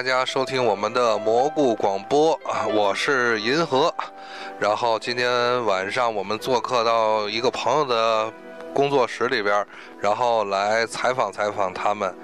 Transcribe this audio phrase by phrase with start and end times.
[0.00, 3.94] 大家收听我们的蘑菇广播啊，我是银河。
[4.58, 8.32] 然后今天晚上我们做客到一个朋友的
[8.72, 9.62] 工作室里边，
[10.00, 12.16] 然后来采访采访他们，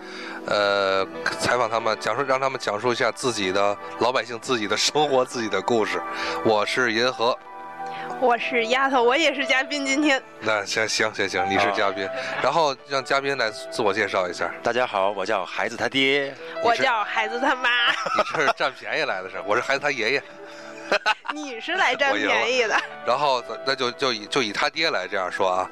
[0.46, 1.06] 呃，
[1.38, 6.00] 采访他们，讲述让他们讲述一下自己的老百姓自己的生活、自己的故事。
[6.46, 7.38] 我是银河。
[8.18, 9.84] 我是丫头，我也是嘉宾。
[9.84, 12.08] 今天那行行行行，你是嘉宾，
[12.42, 14.50] 然后让嘉宾来自我介绍一下。
[14.62, 17.68] 大家好，我叫孩子他爹，我叫孩子他妈。
[17.90, 19.36] 你这是占便宜来的是？
[19.46, 20.22] 我是孩子他爷爷。
[21.34, 22.80] 你是来占便宜的。
[23.06, 25.68] 然后那就就以就以他爹来这样说啊。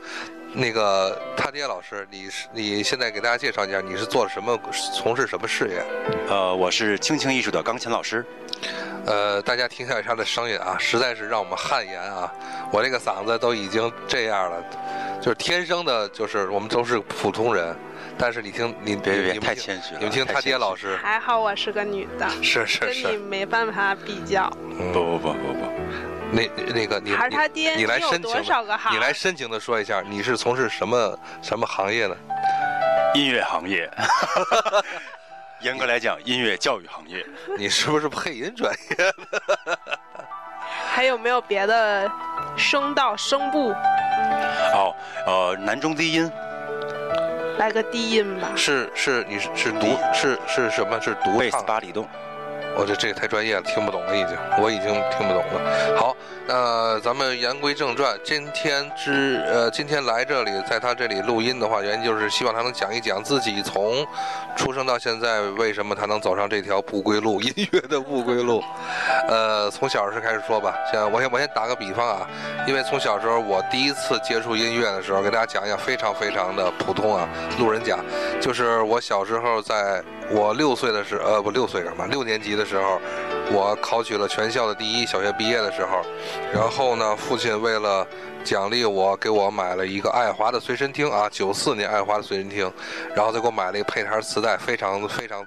[0.57, 4.57] 那个他爹老师，你是你现在给大家介绍一下，你是做什么，
[4.95, 5.83] 从事什么事业？
[6.29, 8.25] 呃，我是青青艺术的钢琴老师。
[9.07, 12.33] 呃，大家听一下他的声音啊，实在是让我们汗颜啊！
[12.73, 14.63] 我这个嗓子都已经这样了，
[15.21, 17.77] 就是天生的，就是我们都是普通人。
[18.17, 20.97] 但是你听，你别别太谦虚了，你们听他爹老师。
[20.97, 24.49] 还好我是个女的，是是是，跟你没办法比较。
[24.93, 25.73] 不不不不不。
[26.31, 28.31] 那那个你还是他爹，你来深情，
[28.93, 32.17] 你来深情的说一下，你是从事什么什么行业的？
[33.15, 33.91] 音乐行业。
[35.65, 37.25] 严格来讲，音乐教育行业。
[37.57, 39.79] 你是不是配音专业的？
[40.87, 42.11] 还有没有别的
[42.55, 43.71] 声道声部？
[44.75, 44.95] 哦，
[45.27, 46.31] 呃，男中低音。
[47.57, 48.51] 来个低音吧。
[48.55, 51.01] 是是，你是是独是是什么？
[51.01, 52.07] 是独贝斯巴里动。
[52.77, 55.97] 我这这个太专业了，听不懂了，已经，我已经听不懂了。
[55.97, 56.04] 好，
[56.47, 64.07] 那咱们言归正传，今天之呃，今天来这里，在他这里录音的话，原因就是希望他能讲一讲自己从
[64.55, 68.63] 出生到现在，为什么他能走上这条不归路，音乐的不归路。
[69.27, 72.29] 呃，从小时候开始说吧，先我先我先打个比方啊，
[72.67, 77.27] 因为从小时候我第一次接触音乐的时候，给大家讲一讲，非常非常的普通啊，
[77.59, 77.99] 路人甲，
[78.39, 80.03] 就是我小时候在。
[80.31, 82.07] 我六岁的时，呃，不六岁干嘛？
[82.07, 83.01] 六年级的时候，
[83.53, 85.07] 我考取了全校的第一。
[85.07, 86.03] 小学毕业的时候，
[86.53, 88.07] 然后呢，父亲为了
[88.43, 92.73] 奖励我，给我买了一个爱华的随身听啊，九四年爱华的随身听，
[93.15, 95.47] 然后再给我买了一个配台磁带，非常非常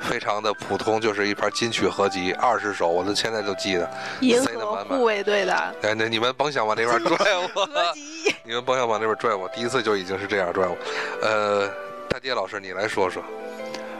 [0.00, 3.88] 非常的普通，就是一盘金曲合集，二十首，我都现在都记得。
[4.22, 5.54] 银河护卫队的。
[5.82, 7.16] 哎，那你们甭想往那边拽
[7.54, 7.68] 我。
[8.44, 10.76] 你们甭想往那边拽我，第一次就已经是这样拽我。
[11.20, 11.68] 呃，
[12.08, 13.22] 大爹老师，你来说说。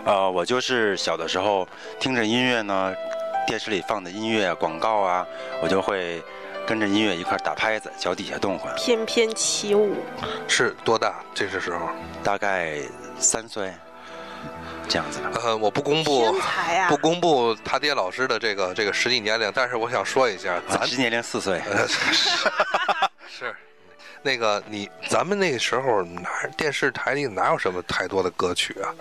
[0.07, 1.69] 呃，我就是小的时候
[1.99, 2.95] 听着音乐呢，
[3.45, 5.27] 电视里放的音乐广告啊，
[5.61, 6.23] 我就会
[6.65, 9.97] 跟着音乐一块打拍子，脚底下动换，翩翩起舞。
[10.47, 11.17] 是多大？
[11.35, 11.89] 这是时候
[12.23, 12.77] 大概
[13.19, 13.73] 三岁，
[14.89, 15.19] 这样子。
[15.43, 16.33] 呃，我不公布，
[16.89, 21.61] 不公布他爹老师的这个这个实际年龄，但是我想说一下，咱实际年龄四岁。
[23.29, 23.53] 是，
[24.23, 28.95] 那个你咱们那个时候哪电视台里哪有什么太多的歌曲啊？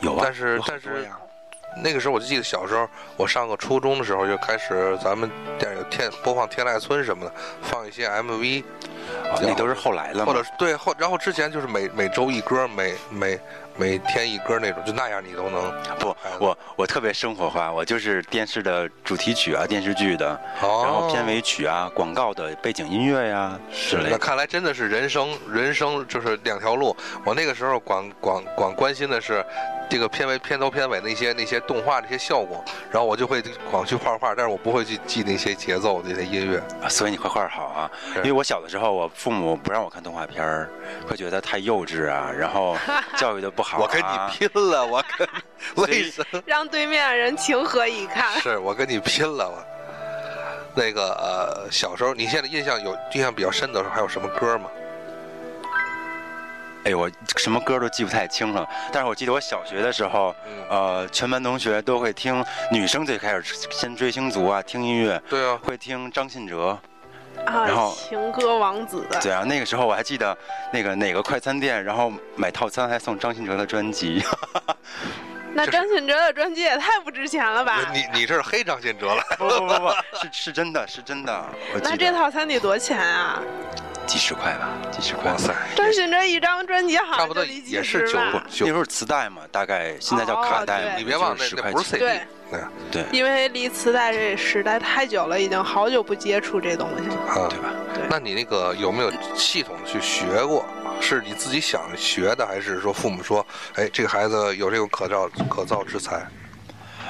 [0.00, 1.08] 有，但是但是，
[1.82, 7.32] 那个时候我就记得小时候，我上个初中的时候就开始咱们电影有天播放《天籁村》什么的，
[7.62, 8.62] 放一些 MV，
[9.40, 13.38] 那都是后来的，或者对后，然后之前就是每每周一歌，每每。
[13.76, 15.60] 每天一歌那种，就那样你都能
[15.98, 16.16] 不？
[16.38, 24.10] 我我特别生活化，我就是电视的主题曲啊，电视剧的，然后片尾曲啊，广告的背景音乐呀之类。
[24.12, 26.96] 那看来真的是人生，人生就是两条路。
[27.24, 29.44] 我那个时候广广广关心的是
[29.90, 33.42] 这个片尾、片头、片尾那些那些动画那些效果，然后我就会
[33.72, 36.62] 光去画画，但是我不会去记那些节奏那些音乐。
[36.88, 37.90] 所以你画画好啊？
[38.18, 40.70] 因为我小的时候，我父母不让我看动画片儿，
[41.08, 42.76] 会觉得太幼稚啊，然后
[43.16, 43.78] 教育的不好。
[43.78, 44.86] 我跟你拼了！
[44.86, 45.28] 我跟
[45.76, 48.40] 为什么让对面人情何以堪？
[48.40, 49.48] 是我跟你拼了！
[49.48, 49.64] 我
[50.74, 54.68] 那个呃，小时候，你现在印象有印象比较深的时候，还有什么歌吗？
[56.84, 60.34] 哎，我什么歌都记不太清了，但是我记得我小学的时候，
[60.68, 66.78] 呃，全班同学都会听，女生最开始先追星族啊，听音乐，对啊，会听张信哲。
[67.46, 70.36] 啊，然后情歌王子的对啊，那个时候我还记得
[70.72, 74.22] 那个哪个快餐店，然后买套餐还送张信哲的专辑。
[75.56, 77.78] 那张信哲的专辑也太不值钱了吧？
[77.92, 79.22] 你你这是黑张信哲了？
[79.38, 79.88] 不不不不，
[80.20, 81.44] 是是真的是真的。
[81.80, 83.40] 那这套餐得多钱啊？
[84.04, 85.30] 几十块吧，几十块。
[85.30, 85.54] 哇塞！
[85.76, 92.20] 张信哲一张专辑好差不多也是九那时候磁带嘛，大概现在叫卡带，你别忘了那不是 CD。
[92.90, 97.70] 对，因为离磁带这时代太久了，已经好久不接触这东西了，对吧？
[97.94, 100.64] 对那你那个有没有系统去学过？
[101.00, 106.24] 是你自己想学的，还是说父母说，哎，这个孩子有这种可造可造之才？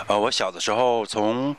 [0.07, 1.55] 呃，我小的时候从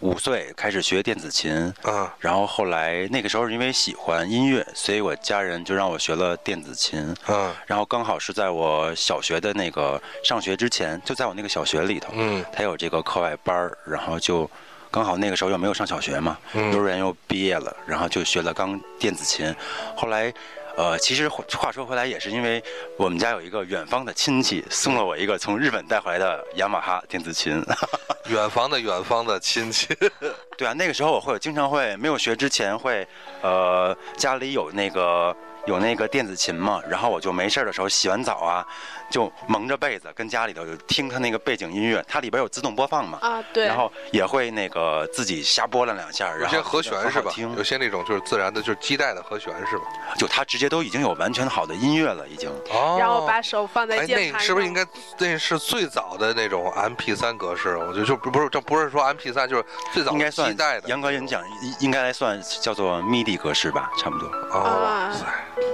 [0.00, 7.14] 五岁开始学电子琴，嗯然后后来那个时候因为喜欢音乐，所以我家人就让我学了电子琴。
[7.28, 14.48] 嗯然后刚好是在我小学的那个上学之前，就在我那个小学里头，嗯他有这个课外班儿，然后就
[14.90, 19.54] 刚好那个时候又没有上小学嘛，嗯幼儿园又毕业了，然后就学了钢电子琴。
[19.96, 20.32] 后来，
[20.76, 22.62] 呃，其实话话说回来，也是因为
[22.98, 27.64] 我们家有一个远方的亲戚送了我一个从日本带回来的雅马哈电子琴。
[28.28, 29.88] 远方的远方的亲戚，
[30.58, 33.06] 对啊，那个时候我会经常会没有学之前会，
[33.40, 35.34] 呃，家里有那个
[35.64, 38.66] 有那个电子琴嘛，然后我就没事儿的时候洗完澡啊，
[39.10, 47.30] 就蒙着被子跟家里头就听他那个背景音乐，它里边有自动播放嘛，啊，对，然后也会那个自己瞎拨了两下，然后有些和弦是吧？
[47.32, 49.84] 听有些那种就是自然的，就是基带的和弦是吧？
[50.16, 52.50] 就它直接都已经有完全好的音乐了，已经。
[52.72, 54.84] 哦然后把手放在哎，键盘上，那是不是应该
[55.18, 57.76] 那是最早的那种 M P 三格式？
[57.76, 60.88] 我觉得就不是这不是说 M P 三就是最早应该算基带的。
[60.88, 64.28] 严格来讲，应应该来算叫做 MIDI 格式吧，差不多。
[64.50, 65.24] 哦，塞，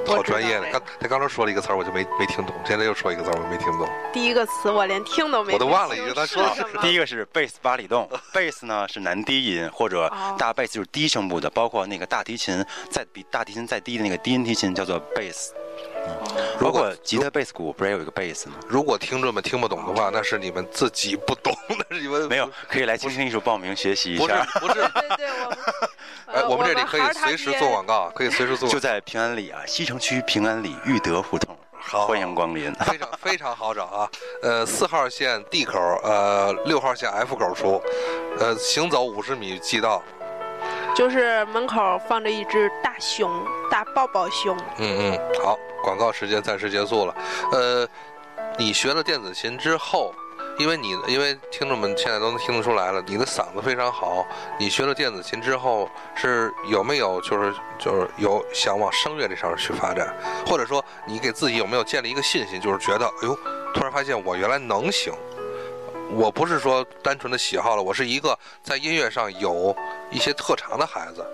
[0.06, 0.66] 好专业的。
[0.66, 3.88] 这刚他刚才说了一个词儿，我就没没听懂，现在又说一个词儿，我没听懂。
[4.12, 15.54] 第一个词我连听都没我都忘了已经他说的是第一个是贝斯巴里动，贝斯呢是男低音或者哦大贝斯就是低声部的，包括那个大提琴再比大提琴再低的那个低音提琴叫做贝斯，
[16.60, 18.54] 包括吉他贝斯鼓不是也有一个贝斯吗？
[18.68, 24.44] 如果听众们听不懂的话，那是你们自己不懂，那是你们没有，可以来倾听艺术报名学习一不是下。
[24.60, 24.74] 不是。
[24.74, 25.58] 对对，我们
[26.26, 28.68] 哎， 呃我们这里可以随时做广告，可以随时做。
[28.68, 32.72] 就在平安里啊，西城区平安里裕德胡同，好欢迎光临。
[32.74, 34.10] 非常非常好找啊！
[34.42, 37.82] 呃，四号线 D 口，呃，六号线 F 口出，
[38.38, 40.02] 呃，行走五十米即到。
[40.94, 43.30] 就是门口放着一只大熊，
[43.70, 44.56] 大抱抱熊。
[44.78, 47.14] 嗯嗯，好，广告时间暂时结束了。
[47.52, 47.88] 呃，
[48.58, 50.14] 你学了电子琴之后，
[50.58, 54.26] 因为你因为听众们现在都能听得出来了，你的嗓子非常好。
[54.58, 60.14] 你学了电子琴之后，是有没有就是就是有想往声乐这上面去发展，
[60.46, 63.34] 或者说你给自己有没有建立一个信心，就是觉得哎呦，
[63.72, 65.12] 突然发现我原来能行。
[66.14, 69.74] 我不是说单纯的喜好了，我是一个在音乐上有
[70.10, 71.24] 一些特长的孩子。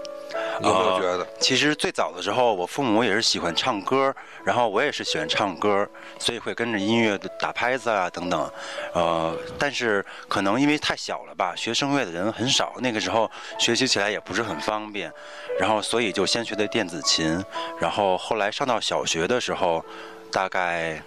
[0.61, 1.27] 你有没有觉得？
[1.41, 4.15] 其实最早的时候，我父母也是喜欢唱歌，
[4.45, 5.89] 然后我也是喜欢唱歌，
[6.19, 8.51] 所以会跟着音乐打拍子啊等等。
[8.93, 15.13] 呃，但是可能因为太小了吧，学声乐的人很少，那个时候学习起来也不是很方便，
[15.59, 17.43] 然后所以就先学的电子琴，
[17.81, 19.85] 然后后来上到小学的时候，
[20.31, 21.03] 大概。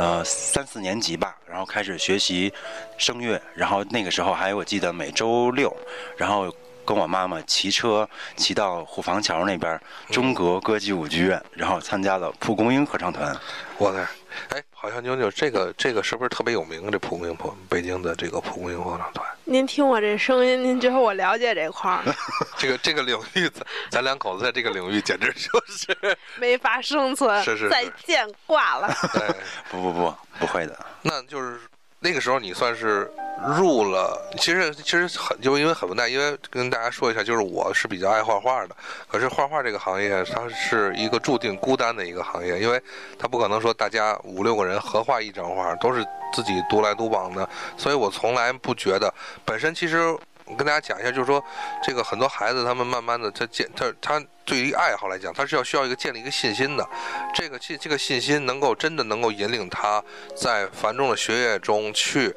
[0.00, 2.50] 呃，三四年级吧，然后开始学习
[2.96, 5.70] 声乐，然后那个时候还我记得每周六，
[6.16, 6.50] 然后
[6.86, 13.36] 跟我妈妈骑车骑到虎坊桥那边中国歌剧舞剧院，然后参加了蒲公英合唱团。
[13.76, 14.08] 我的，
[14.50, 16.90] 哎，好像妞妞这个这个是不是特别有名？
[16.90, 22.02] 这蒲公英蒲北京的这个蒲公英合唱团，您听我这声音，您觉得我了解这块儿
[22.58, 27.42] 这个这个领域，咱咱两口子在这个领域简直就是， 没法生存。
[27.44, 28.86] 是是是再见，挂了。
[29.14, 29.34] 哎，
[29.70, 30.86] 不不不，不会的。
[31.02, 31.60] 那就是
[32.00, 33.10] 那个时候你算是
[33.58, 38.74] 入了，其实其实很就因为很无奈，因为跟大家说一下，就是我是比较爱画画的，
[39.06, 42.82] 可是画画这个行业它是一个注定孤单的一个行业，因为
[43.18, 46.02] 它不可能说大家五六个人合画一张画，都是
[46.32, 49.12] 自己独来独往的，所以我从来不觉得
[49.44, 50.16] 本身其实。
[50.50, 51.42] 我跟大家讲一下，就是说，
[51.82, 56.86] 这个很多孩子他们慢慢的，他建他他对于爱好来讲，他是要需要一个建立一个信心的，
[57.34, 60.02] 这个信这个信心能够真的能够引领他
[60.36, 62.34] 在繁重的学业中去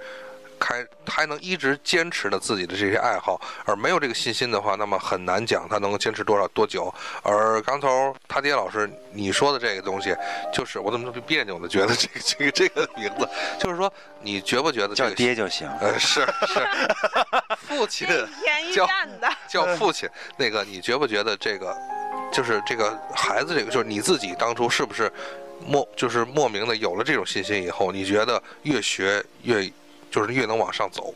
[0.64, 6.94] 开，还能一直坚持的自己的这些爱好，而没有这个信心的话，那么很难讲他能够坚持多少多久。
[7.22, 10.16] 而刚头他爹老师你说的这个东西，
[10.54, 13.28] 就是我怎么这么别扭的觉得这个这个这个名字，
[13.60, 13.92] 就是说
[14.22, 15.68] 你觉不觉得这叫个爹就行。
[15.82, 16.66] 呃是是
[17.68, 18.88] 父亲天一叫
[19.50, 21.76] 叫父亲，那个你觉不觉得这个
[22.32, 25.12] 就是这个孩子这个就是你自己当初是不是
[25.66, 29.70] 莫就是莫名的有了这种信心以后，你觉得越学越
[30.14, 31.12] 就是越能往上走？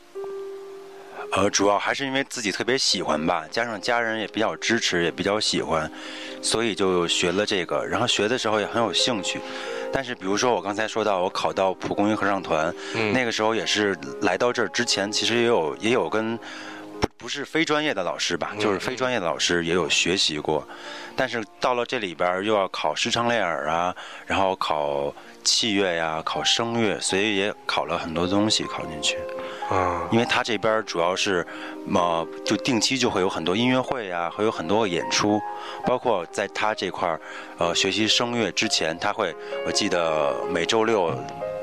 [1.33, 5.91] 呃，主要还是因为自己特别喜欢吧，加上家人也比较支持，也比较喜欢，
[6.41, 7.85] 所以就学了这个。
[7.85, 9.39] 然后学的时候也很有兴趣。
[9.93, 16.39] 但是比如说我刚才说到我考到蒲公英合唱团，嗯那个时候也是来到这儿之前，其实也有也有跟
[17.17, 20.65] 不不是非专业的老师吧，嗯就是非专业的老师也有学习过。
[21.13, 23.93] 但是到了这里边又要考视唱练耳啊，
[24.25, 29.17] 然后考器乐呀、考声乐，所以也考了很多东西考进去。
[29.69, 31.45] 啊因为他这边主要是，
[31.93, 35.41] 呃，就定期就会有很多音乐会呀、会有很多演出，
[35.85, 37.19] 包括在他这块儿，
[37.57, 41.13] 呃，学习声乐之前，他会，我记得每周六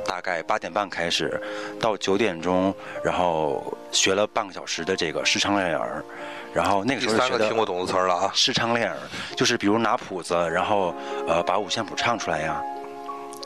[0.05, 1.41] 大概八点半开始，
[1.81, 6.05] 到九点钟，然后学了半个小时的这个视唱练耳，
[6.53, 8.99] 然后那个时候学的个听不懂的词儿了啊，视唱练耳，
[9.37, 10.95] 就是比如拿谱子，然后
[11.27, 12.63] 呃把五线谱唱出来呀，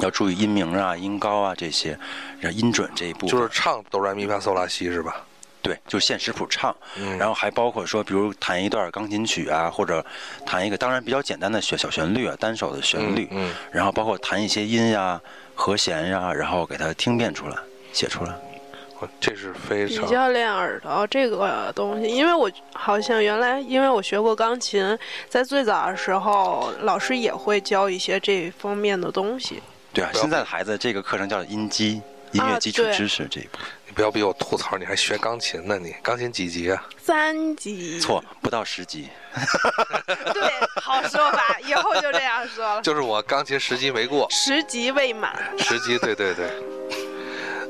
[0.01, 1.99] 要注意音名啊、音高啊这些，
[2.41, 3.31] 然后音准这一部分。
[3.31, 5.25] 就是唱哆来咪发嗦拉西是吧？
[5.61, 10.05] 对，就现实谱唱，嗯然后还包括说，比如弹一段钢琴曲啊，或者
[10.47, 15.21] 弹一个当然比较简单的小小旋律啊，单手的旋律，嗯，然后包括弹一些音呀、
[15.59, 17.57] 和弦呀，然后给它听辨出来、
[17.93, 18.31] 写出来。
[18.31, 24.99] 嗯这是非常比常较练耳朵这个东西，因为我好像原来因为我学过钢琴，
[25.29, 29.63] 在最早的时候老师也会教一些这方面的东西。
[29.93, 32.01] 对啊，现在的孩子这个课程叫音基。
[32.33, 35.77] 音乐基础知识这一部分你不要逼我吐槽，你还学钢琴呢？
[35.77, 36.81] 你钢琴几级啊？
[36.99, 39.09] 三级错，不到十级。
[40.33, 42.81] 对，好说法，以后就这样说了。
[42.81, 46.47] 就是我钢琴十级没过，十级未满，十级，对对对。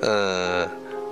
[0.02, 0.68] 呃，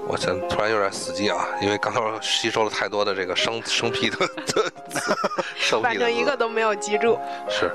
[0.06, 4.70] 我真突然有点死机啊，因为刚刚吸收了太多的这个生生僻的的
[5.56, 7.18] 生僻的反正一字个都没有记住。
[7.48, 7.74] 是，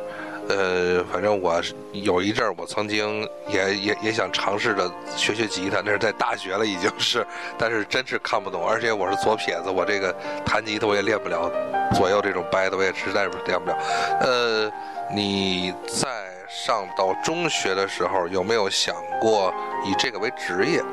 [0.52, 7.26] 呃，反正我是有一阵儿，我曾经也也也想尝试着学学吉他，那是在大学了已经是，
[7.58, 10.14] 但是真是看不懂，而且我是左撇子，我这个
[10.46, 11.50] 弹吉他我也练不了，
[11.96, 13.78] 左右这种掰的我也实在是练不了。
[14.20, 14.72] 呃，
[15.16, 19.54] 你在上到中学的时候有没有想过
[19.86, 20.84] 以这个为职业？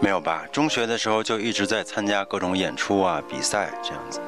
[0.00, 0.44] 没有吧？
[0.52, 4.20] 中学的时候就一直在参加各种演出啊、比赛这样子，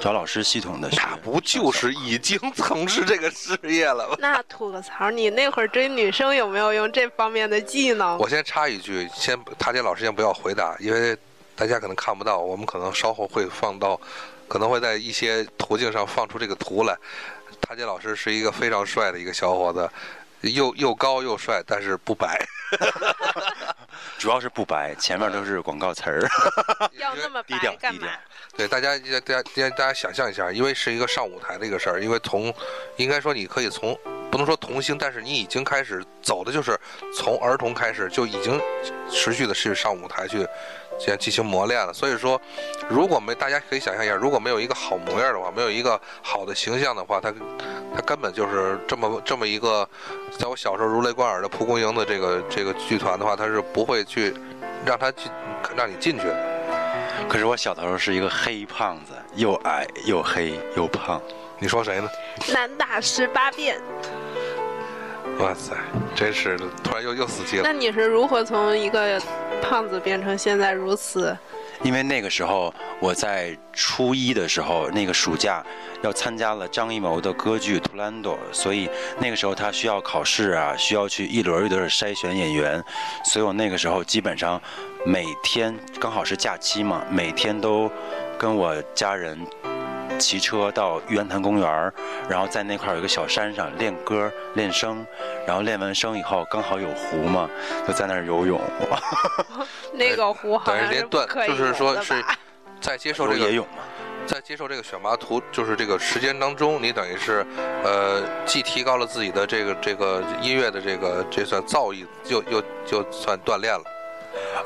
[0.00, 1.00] 找老师系统的学。
[1.02, 4.16] 那不就是已经从事这个事业了吗？
[4.20, 8.16] 那吐个槽，你那会儿追女生有没有用这方面的技能？
[8.18, 11.16] 我先插一句，先塔姐老师先不要回答，因为
[11.56, 14.00] 大家可能看不到，我们可能稍后会放到，
[14.46, 16.96] 可能会在一些途径上放出这个图来。
[17.60, 19.90] 塔姐老师是一个非常帅的一个小伙子，
[20.42, 22.38] 又又高又帅，但是不白。
[24.18, 26.28] 主要是不白，前面都是广告词儿。
[26.98, 28.12] 要那么低调白干嘛低调？
[28.56, 32.52] 对，大家大家大家大家想象一下，因为是一个上舞台的一个事儿，因为从
[32.96, 33.96] 应该说你可以从
[34.30, 36.78] 不能说童星，但是你已经开始走的就是
[37.14, 38.60] 从儿童开始就已经
[39.08, 40.46] 持续的是上舞台去
[40.98, 41.92] 这样进行磨练了。
[41.92, 42.40] 所以说，
[42.88, 47.32] 如果没大家可以想象一下，如果没有一个好模样的话，没有一个好的形象的话，他
[47.94, 49.88] 他根本就是这么这么一个，
[50.38, 54.34] 在我小时候如雷贯耳的蒲公英的这个这个剧团的话，他是不会去
[54.84, 55.28] 让他去
[55.76, 56.58] 让你进去的。
[57.28, 61.20] 可是我小的时候是一个黑胖子，又矮又黑又胖。
[61.58, 62.08] 你说谁呢？
[62.52, 63.80] 南大十八变。
[65.38, 65.72] 哇塞，
[66.16, 67.72] 真是的突然又又死机了那。
[67.72, 69.20] 你是如何从一个
[69.62, 71.36] 胖子变成现在如此？
[71.84, 75.64] 因为那个时候我在初一的时候，那个暑假
[76.02, 78.90] 要参加了张艺谋的歌剧《图兰朵》，所以
[79.20, 82.82] 那个时候他需要考试啊，需要去一轮一轮地筛选演员，
[83.24, 84.60] 所以我那个时候基本上
[85.06, 87.88] 每天刚好是假期嘛，每天都
[88.36, 89.38] 跟我家人
[90.18, 91.92] 骑车到玉渊潭公园儿，
[92.28, 95.06] 然后在那块儿有一个小山上练歌练声，
[95.46, 97.48] 然后练完声以后刚好有湖嘛，
[97.86, 98.60] 就在那儿游泳。
[99.94, 102.24] 那个湖好像是等于连段不可以就是说是？
[102.80, 103.82] 在接受这个泳嘛。
[104.26, 107.46] 在接受这个选拔图，就是这个时间当中，你等于是，
[107.82, 113.82] 呃，既提高了自己的这个这个音乐的这个这算造诣，又又就算锻炼了。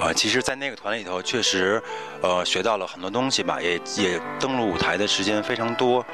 [0.01, 1.81] 呃，其实，在那个团里头，确实，
[2.23, 6.05] 呃，学到了很多东西吧，也也登陆舞台的时间非常多。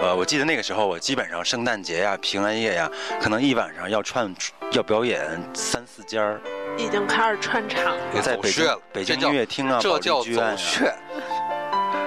[0.00, 4.34] 呃，我记得那个时候，我基本上圣诞节呀、平安夜呀，可能一晚上要串
[4.72, 6.40] 要表演三四家儿，
[6.76, 7.96] 已经开始串场了。
[8.12, 8.50] 你在北
[8.92, 10.92] 北京音乐厅啊，保这叫走穴。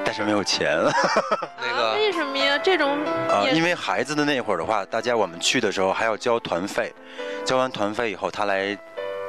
[0.03, 0.75] 但是没有钱。
[1.61, 2.57] 那啊个为什么呀？
[2.57, 2.97] 这种
[3.53, 6.91] 因为孩子的那会儿的话，大家我们去的时候还要交团费，
[7.45, 8.75] 交完团费以后，他来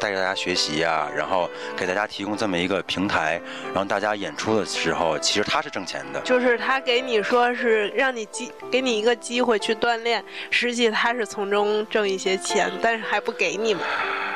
[0.00, 6.21] 带着大家学习呀、然后给大家提供这么一个平台，然后大家演出的时候，其实他是挣钱的。
[6.23, 13.83] 就是他给你说是让你机给你一个机会去锻炼，实际他是从中挣一些钱，但是还不给你们。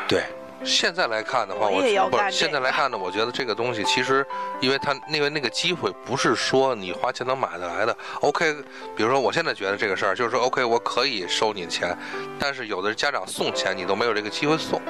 [0.07, 0.23] 对，
[0.63, 4.25] 现在来看的话，我我不是也要干这现在来看呢，我觉得这个东西其实，
[4.61, 7.97] 因为它因为那个机会不是说你花钱能买得来的。
[8.21, 8.55] OK，
[8.95, 11.97] 比如说我现在觉得这个事儿，就是说 OK，我可以收你的钱，
[12.39, 14.81] 但是有的家长送钱你都没有这个机会送。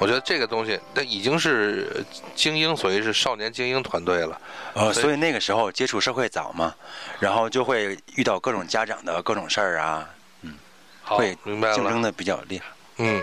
[0.00, 2.04] 我觉得这个东西，那已经是
[2.34, 4.40] 精英，所谓是少年精英团队了。
[4.72, 6.74] 呃，所以那个时候接触社会早嘛，
[7.18, 10.08] 然后就会遇到各种家长的各种事儿啊，
[10.40, 10.56] 嗯
[11.04, 11.74] 会明白了。
[11.74, 12.64] 竞争的比较厉害。
[12.96, 13.22] 嗯，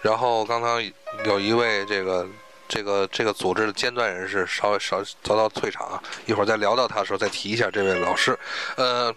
[0.00, 0.82] 然后刚刚
[1.26, 2.26] 有一位这个
[2.66, 8.38] 这个这个组织的尖端人士稍微稍遭到退场啊，一会儿再聊到他的时候再提一下这位老师。
[8.76, 9.14] 呃，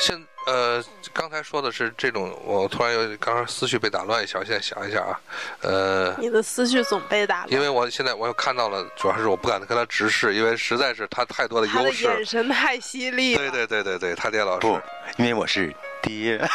[0.00, 0.82] 现呃，
[1.12, 5.20] 刚才说的是这种，我突然有刚刚思绪被打乱一下，我现在想一下啊，
[5.60, 12.04] 呃，你的思绪总被打乱，因为我现在我又看到了，主要是我不敢跟他直视，因为实在是他太多的他的优势。
[12.04, 13.38] 眼神太犀利了。
[13.38, 14.80] 对对对对对，他爹老师不，
[15.16, 15.72] 因为我是
[16.02, 16.40] 爹。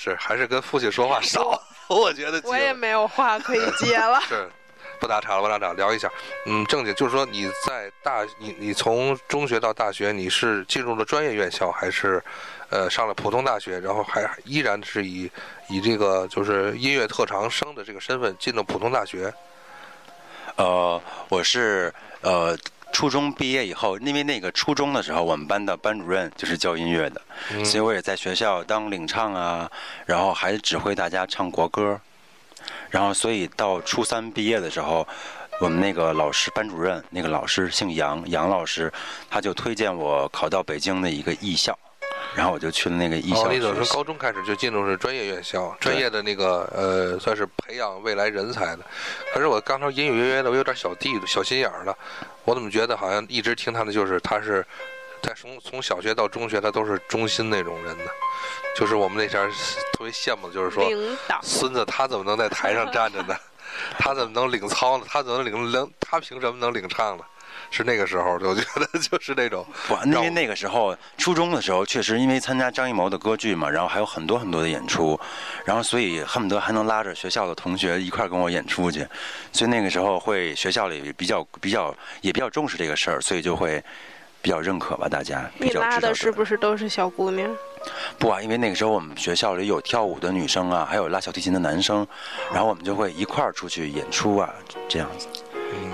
[0.00, 4.20] 是还是跟父亲说话少， 我觉得我也没有话可以接了。
[4.28, 4.48] 是。
[5.00, 6.10] 不打岔了，不打岔，聊一下。
[6.46, 12.22] 嗯，正经就是说，你在大你你从中学到大学，你是进入了专业院校，还是
[12.70, 15.30] 呃上了普通大学，然后还依然是以
[15.68, 19.32] 以这个就是音乐特长生的这个身份进了普通大学？
[20.56, 22.56] 呃，我是呃
[22.92, 27.20] 初中毕业以后，因为那个初中的时候，我们班的班主任就是教音乐的，
[27.52, 29.70] 嗯所以我也在学校当领唱啊，
[30.04, 32.00] 然后还指挥大家唱国歌。
[32.90, 35.06] 然后，所以到初三毕业的时候，
[35.60, 38.92] 我们那个老师班主任，那个老师姓杨，杨老师，
[39.30, 41.76] 他就推荐我考到北京的一个艺校，
[42.34, 43.84] 然后我就去了那个艺校哦，你等于。
[43.84, 48.80] 说高中开始就进入是专业院校，专业的那个呃，算是培养未来人才的。
[49.34, 51.96] 可是我刚才隐隐约约的，我有点小地小心眼儿了。
[52.44, 54.64] 我怎么觉得好像一直听他的就是他是
[55.22, 58.04] 在从从小学到中学，他都是中心那种人呢？
[58.76, 59.50] 就是我们那前儿
[59.92, 60.84] 特别羡慕的，就是说，
[61.42, 63.36] 孙子他怎么能在台上站着呢？
[63.98, 65.04] 他怎么能领操呢？
[65.08, 65.90] 他怎么能领领？
[66.00, 67.24] 他凭什么能领唱呢？
[67.70, 75.18] 是那个时候，我觉得 就是那种不，因为那个时候初中的时候，确实因为参加张艺谋的歌剧嘛，然后还有很多很多的演出，
[75.66, 79.06] 然后所以恨不得还能拉着学校的同学一块儿跟我演出去，
[79.52, 83.82] 所以那个时候会学校里比较比较也比较重视这个事儿，所以就会
[84.40, 87.50] 比较认可吧，大家比你拉较知道这个的是不是都是小姑娘？
[88.18, 92.06] 不啊，因为那个时候我们学校里有跳舞的女生啊，还有拉小提琴的男生，
[92.52, 94.52] 然后我们就会一块儿出去演出啊，
[94.88, 95.26] 这样子。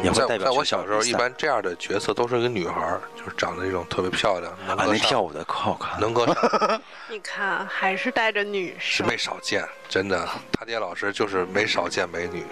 [0.04, 5.98] 也会代表在我小时候，一般这样的角色都是一个女孩儿，就是长得那种特别漂亮，能啊，那跳舞的可好看了。
[6.00, 8.80] 能歌善 你看，还是带着女生。
[8.80, 10.28] 是没少见，真的。
[10.52, 12.46] 他爹老师就是没少见美女，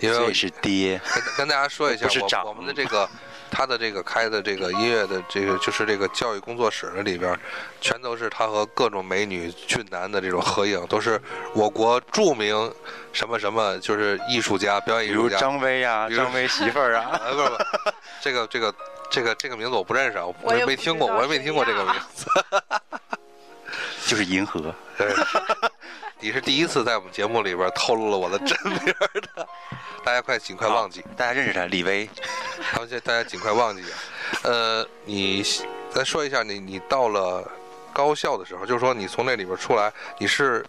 [0.00, 3.08] 因为是爹，跟跟大家说一下不是，长我我们的这个
[3.54, 7.38] 他的这个开的这个音乐的这个就是这个教育工作室的里边，
[7.80, 11.20] 全都是他和各种美女俊男的这种合影，都是
[11.54, 12.74] 我国著名
[13.12, 15.38] 什么什么就是艺术家、表演艺术家。
[15.38, 17.10] 张薇啊，比如张薇 媳妇儿啊。
[17.10, 17.64] 啊，不是不是，
[18.20, 18.74] 这个这个
[19.08, 22.26] 这个这个名字我不认识啊，我我也没没听过，我也没听过这个名字。
[24.06, 25.10] 就是银河，对，
[26.20, 28.78] 你是第一次在我们节目里边透露了我的真名
[29.34, 29.48] 的，
[30.04, 32.08] 大家快尽快忘记，大家认识他，李薇。
[32.74, 33.84] 他们现在大家尽快忘记。
[34.42, 35.44] 呃，你
[35.90, 37.48] 再说一下，你你到了
[37.92, 40.66] 高校的时候，就是说你从那里边出来，你是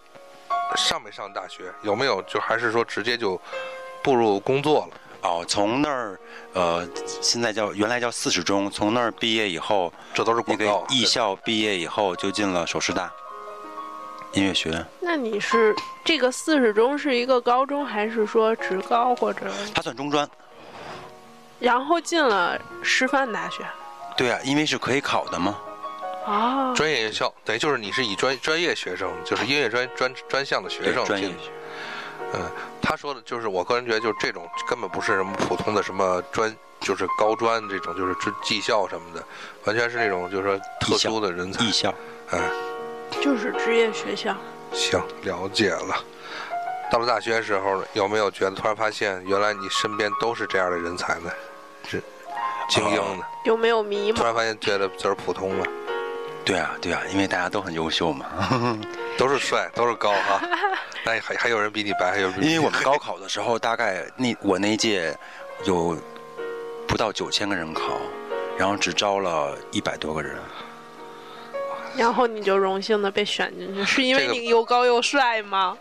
[0.76, 1.64] 上没上大学？
[1.82, 3.40] 有没有就还是说直接就
[4.04, 4.96] 步入工作了？
[5.28, 6.20] 哦，从那儿，
[6.52, 6.88] 呃，
[7.20, 10.86] 现在叫原来叫四十中，从那儿毕业以后，这都是那个广告啊。
[10.90, 13.12] 艺校毕业以后就进了首师大
[14.34, 19.50] 音乐学院，那你是这个四十中是一个高中，还是说职高或者？
[19.74, 20.28] 它算中专。
[21.58, 23.64] 然后进了师范大学。
[24.16, 25.56] 对啊，因为是可以考的嘛。
[26.26, 31.30] 哦，专业院校，等于就是你是以专专业学生，就是音乐专专专项的学，生进专业。
[32.34, 32.40] 嗯，
[32.82, 39.24] 他说的就是，我个人觉得就是这种根本不是什么普通的什么专，就是高专这种，就是技技校什么的，
[39.64, 41.64] 完全是那种就是说特殊的人才。
[41.64, 41.94] 艺校。
[42.32, 42.40] 哎，
[43.22, 44.36] 就是职业学校。
[44.72, 46.04] 行，了解了。
[46.90, 51.30] 到了大学的时候，有没有觉得突然发现，原来你身边都是这样的人才呢？
[51.88, 52.02] 是
[52.68, 53.24] 精英呢？
[53.44, 54.16] 有没有迷茫？
[54.16, 55.66] 突然发现，觉得自个儿普通了，
[56.44, 58.26] 对啊，对啊，因为大家都很优秀嘛。
[59.18, 60.40] 都是帅，都是高哈。
[61.04, 65.16] 那还还有人比你白，还有人比你因为我们高 考的时候，大概那我那一届
[65.64, 65.96] 有
[66.86, 67.98] 不到九千个人考，
[68.58, 70.36] 然后只招了一百多个人。
[71.96, 75.76] 然后你就荣幸的被选进去， 是因为你又高又帅吗？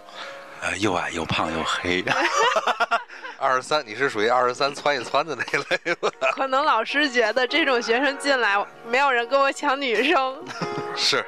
[0.66, 2.04] 呃，又矮又胖又黑，
[3.38, 6.10] 二十三，你是属于二十三窜一窜的那一类吧？
[6.34, 10.44] 可能老师觉得这种学生进来，没有人跟我抢女生。
[10.98, 11.24] 是，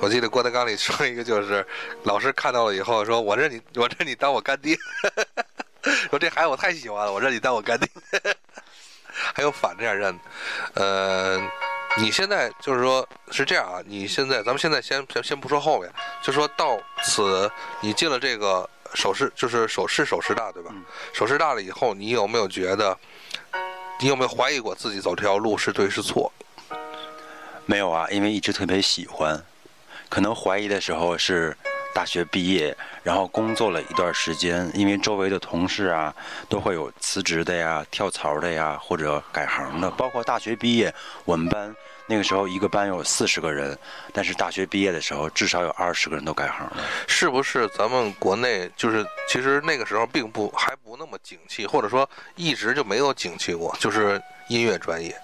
[0.00, 1.64] 我记得郭德纲里说一个，就是
[2.02, 4.76] 老师看到了以后说：“我认你，我认你当我干爹。”
[6.10, 7.88] 说这孩子我太喜欢了，我认你当我干爹。
[9.12, 10.18] 还有反这样认
[10.74, 11.50] 嗯，呃，
[11.98, 13.82] 你现在就是说是这样啊？
[13.84, 15.90] 你现在咱们现在先先先不说后面，
[16.22, 17.50] 就说到此
[17.80, 20.70] 你进了这个首师，就是首饰首师大对吧？
[20.72, 22.96] 嗯首师大了以后，你有没有觉得，
[24.00, 26.32] 你有没有怀疑过自己走这条路是对是错？
[27.66, 29.44] 没有啊，因为一直特别喜欢。
[30.08, 31.56] 可能怀疑的时候是
[31.92, 36.14] 大学毕业，然后工作了一段时间，因为周围的同事啊
[36.48, 39.90] 都会有辞职的呀、跳槽的呀，或者改行的。
[39.92, 40.92] 包括大学毕业，
[41.24, 41.74] 我们班
[42.06, 43.76] 那个时候一个班有四十个人，
[44.12, 46.76] 但是大学毕业的时候至少有二十个人都改行了。
[47.06, 55.14] 是不是咱们国内就是其实那个时候并不还不那么景气，或者说一直就没有景气过，就是音乐专业。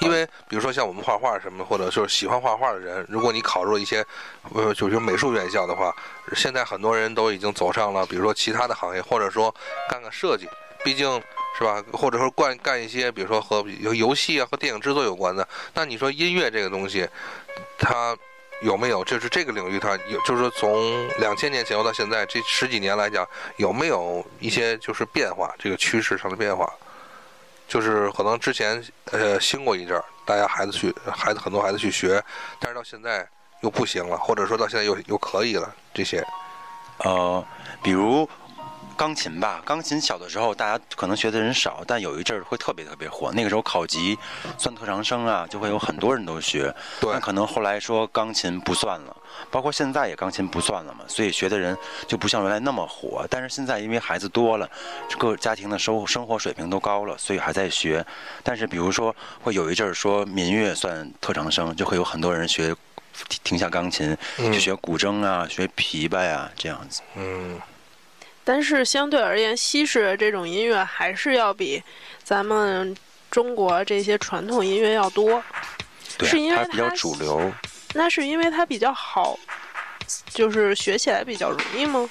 [0.00, 4.04] 因为比如说像我们画画什么，或者就是喜欢画画的人，如果你考入一些
[4.54, 5.94] 呃就是美术院校的话，
[6.34, 9.54] 现在很多人都已经走上了比如说其他的行业，或者说
[9.88, 10.48] 干干设计，
[10.84, 11.20] 毕竟
[11.58, 11.82] 是吧？
[11.92, 15.46] 或者说干干一些比如说和游游戏啊和电影制作有关的。
[15.74, 17.08] 那你说音乐这个东西，
[17.78, 18.16] 它
[18.62, 26.70] 有没有就是这个领域它有就是说从两千年前后到现在这十几年来讲，有没有一些就是变化这个趋势上的变化？
[27.68, 32.22] 就是可能之前呃兴过一阵儿，大家孩子去孩子很多孩子去学，
[32.60, 33.28] 但是到现在
[33.60, 36.24] 又不行了，或者说到现在又又可以了这些。
[36.98, 37.44] 呃，
[37.82, 38.28] 比如
[38.96, 43.30] 钢琴吧，钢琴小的时候大家可能学的人少，但有一阵儿会特别特别火。
[43.32, 44.18] 那个时候考级
[44.56, 46.74] 算特长生啊，就会有很多人都学。
[47.00, 49.16] 对那可能后来说钢琴不算了，
[49.50, 51.76] 包括现在也钢琴不算了嘛，所以学的人
[52.08, 53.26] 就不像原来那么火。
[53.28, 54.68] 但是现在因为孩子多了，
[55.18, 58.04] 各家庭的生生活水平都高了，所以还在学。
[58.42, 62.74] 但是比如说会有一阵儿说民乐算特长生，就会有很多人学。
[63.30, 67.00] 停停下钢琴，嗯去学古筝啊，学琵琶呀、这样子。
[67.14, 67.58] 嗯，
[68.46, 71.82] 但是相对而言，西式的这种音乐还是要比
[72.22, 72.96] 咱们
[73.28, 75.42] 中国这些传统音乐要多。
[76.16, 77.52] 对，是因为它比较主流。
[77.92, 79.36] 那是因为它比较好，
[80.28, 82.08] 就是学起来比较容易吗？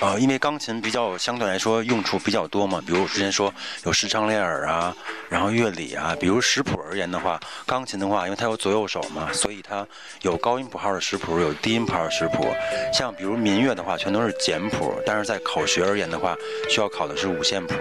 [0.00, 3.52] 呃，因为钢琴比较相对来说用处比较多嘛，比如我之前说
[3.84, 4.96] 有视唱练耳啊，
[5.28, 9.86] 然后乐理啊，比如识谱而言的话，钢琴的话，因为它有左右手嘛，所以它
[10.22, 12.46] 有高音谱号的识谱，有低音谱号的识谱。
[12.94, 16.34] 像比如民乐的话，全都是简谱，但是在考学而言的话，
[16.70, 17.74] 需要考的是五线谱。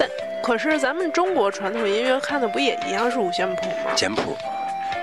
[0.00, 0.10] 但
[0.42, 3.92] 可是咱们中国传统音乐看的不也一样是五线谱吗？
[3.94, 4.36] 简谱，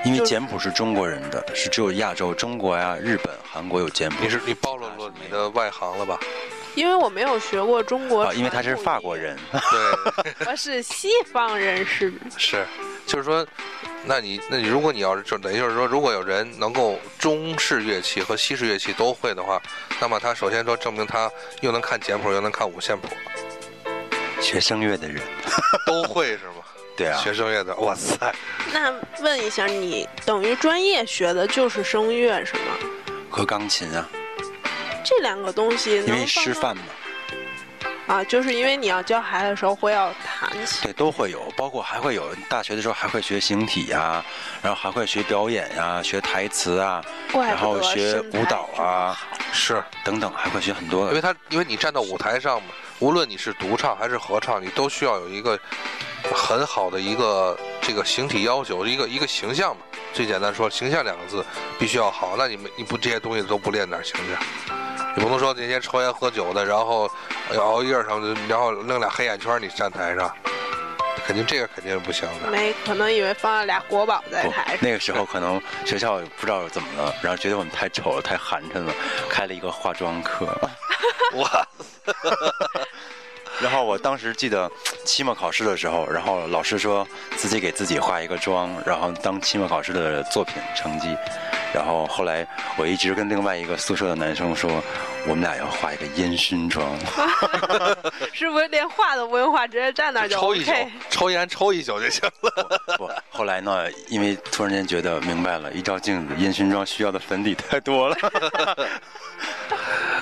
[0.06, 4.18] 因为就简谱是中国人的，是只有亚洲中国呀、日本、韩国有简谱。
[4.22, 6.20] 你是你暴露了你的外行了吧？
[6.76, 9.38] 因为我没有学过中国、啊，因为他是法国人。
[9.52, 12.12] 对，我是西方人士。
[12.36, 12.66] 是，
[13.06, 13.46] 就是说，
[14.06, 19.62] 那你那你如果你要是就等于就是说，如果有人能够中式乐器和西式乐器都会的话，
[20.02, 23.08] 那么他首先说证明他又能看简谱又能看五线谱，
[24.42, 25.22] 学声乐的人，
[25.86, 26.56] 都会是吗？
[26.98, 28.16] 对啊，学声乐的，哇塞，
[28.74, 32.74] 那问一下，你等于专业学的就是声乐是吗？
[33.30, 34.04] 和钢琴啊，
[35.06, 36.84] 这两个东西能因为师范嘛，
[38.08, 40.82] 啊，就是因为你要教孩子的时候会要弹琴。
[40.82, 44.26] 对，都会有，包括还会有大学的时候还会学形体呀、
[44.64, 49.16] 然后还会学表演呀、学台词啊，然后学舞蹈啊
[49.52, 55.60] 是等等，还会学很多的因为他因为你站到舞台上嘛，无论你是独唱还是合唱，你都需要有一个
[56.34, 59.84] 很好的一个这个形体要求，一个一个形象嘛。
[60.14, 61.44] 最简单说，形象两个字
[61.80, 62.36] 必须要好。
[62.38, 64.78] 那你们你不这些东西都不练，哪儿形象？
[65.16, 67.10] 你不能说那些抽烟喝酒的，然后
[67.52, 70.32] 哎熬夜什么的，然后弄俩黑眼圈，你站台上，
[71.26, 72.50] 肯定这个肯定是不行的。
[72.50, 74.78] 没可能以为放了俩国宝在台上。
[74.82, 78.94] 那个时候可能学校也不知道怎么了，然后觉得我们太丑了、太寒碜了，
[79.30, 80.48] 开了一个化妆课。
[81.36, 81.68] 哇，
[83.62, 84.70] 然后我当时记得
[85.06, 91.16] 期末考试的时候，然后老师说自己给自己化一个妆，然后当期末考试的作品成绩。
[91.74, 94.72] 然后后来我一直跟另外一个宿舍的男生说，
[95.26, 96.98] 我们俩要画一个烟熏妆。
[98.34, 102.52] 是不是连画都不用画，直接站那儿就抽一宿 OK？，抽烟抽一宿就行了。
[102.98, 108.18] 不，后来呢，因为突然间觉得明白了，一照镜子，烟熏妆需要的粉底太多了。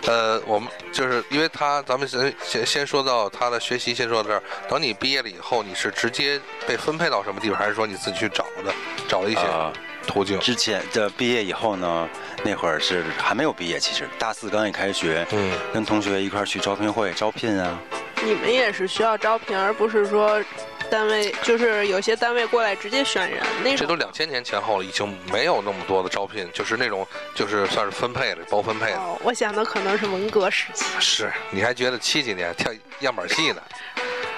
[0.08, 4.42] 呃，我们就是因为他，咱们先先先说到他的学习，先说到这儿。
[4.68, 8.74] 等你毕业了以后，你是直接被分配到什么地方，还是说你自己去找的，
[9.08, 9.72] 找了一些呃，
[10.08, 10.40] 途径？
[10.40, 12.10] 之前的毕业以后呢，
[12.44, 17.80] 那会儿是还没有毕业，其实大四刚一开学，嗯，跟同学一块儿去招聘会招聘啊。
[18.24, 20.44] 你们也是需要招聘，而不是说
[20.92, 23.78] 单位就是有些单位过来直接选人那种。
[23.78, 29.00] 这都两千年前后了，已经没有那么多的招聘，就是那种就是算是分配了，包分配了。
[29.00, 30.86] 哦，我想的可能是文革时期。
[31.00, 33.62] 是，你还觉得七几年跳样板戏呢？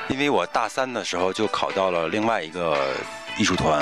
[0.07, 2.77] 因为我大三的时候就考到了另外一个
[3.37, 3.81] 艺术团，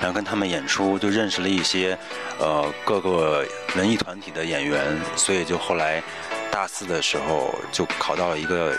[0.00, 1.96] 然后跟他们演出，就认识了一些
[2.38, 6.02] 呃各个文艺团体的演员，所以就后来
[6.50, 8.76] 大四的时候就考到了一个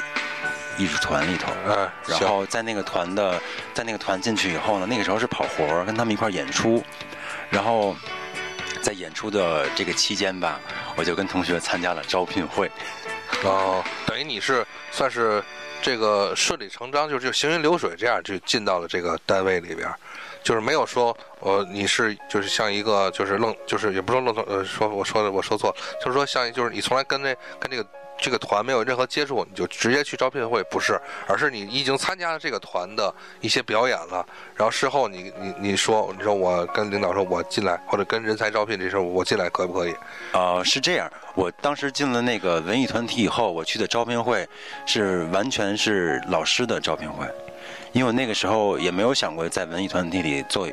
[0.77, 1.51] 艺术团里头。
[1.65, 3.39] 嗯，然，后在那个团的，
[3.73, 6.83] 在那个团进去以后呢，那个时候是跑活儿，跟他们一块儿演出，
[7.49, 7.95] 然后
[8.81, 10.59] 在演出的这个期间吧，
[10.95, 12.69] 我就跟同学参加了招聘会。
[13.43, 15.43] 哦，等于你是算是
[15.81, 19.97] 这个顺理成章，就是就行云流水这样就进到了这个单位里边儿，
[20.43, 27.85] 就是没有说呃你是就是像一个就是愣就是也不说愣头呃说我说的我说错，就是说像就是你从来跟这跟这个。
[28.23, 34.23] 这个团没有任何接触，你就直接去招聘会，不是，而是你已经参加了这个团的一些表演了，
[34.55, 39.95] 然后事后你你你说你说我跟领导说我进来，或者跟人才招聘这事我进来可不可以？
[40.33, 44.47] 呃，是这样，我当时进了那个文艺团体以后，我去的招聘会
[44.85, 47.25] 是完全是老师的招聘会，
[47.93, 50.67] 因为我那个时候也没有想过在文艺团体里做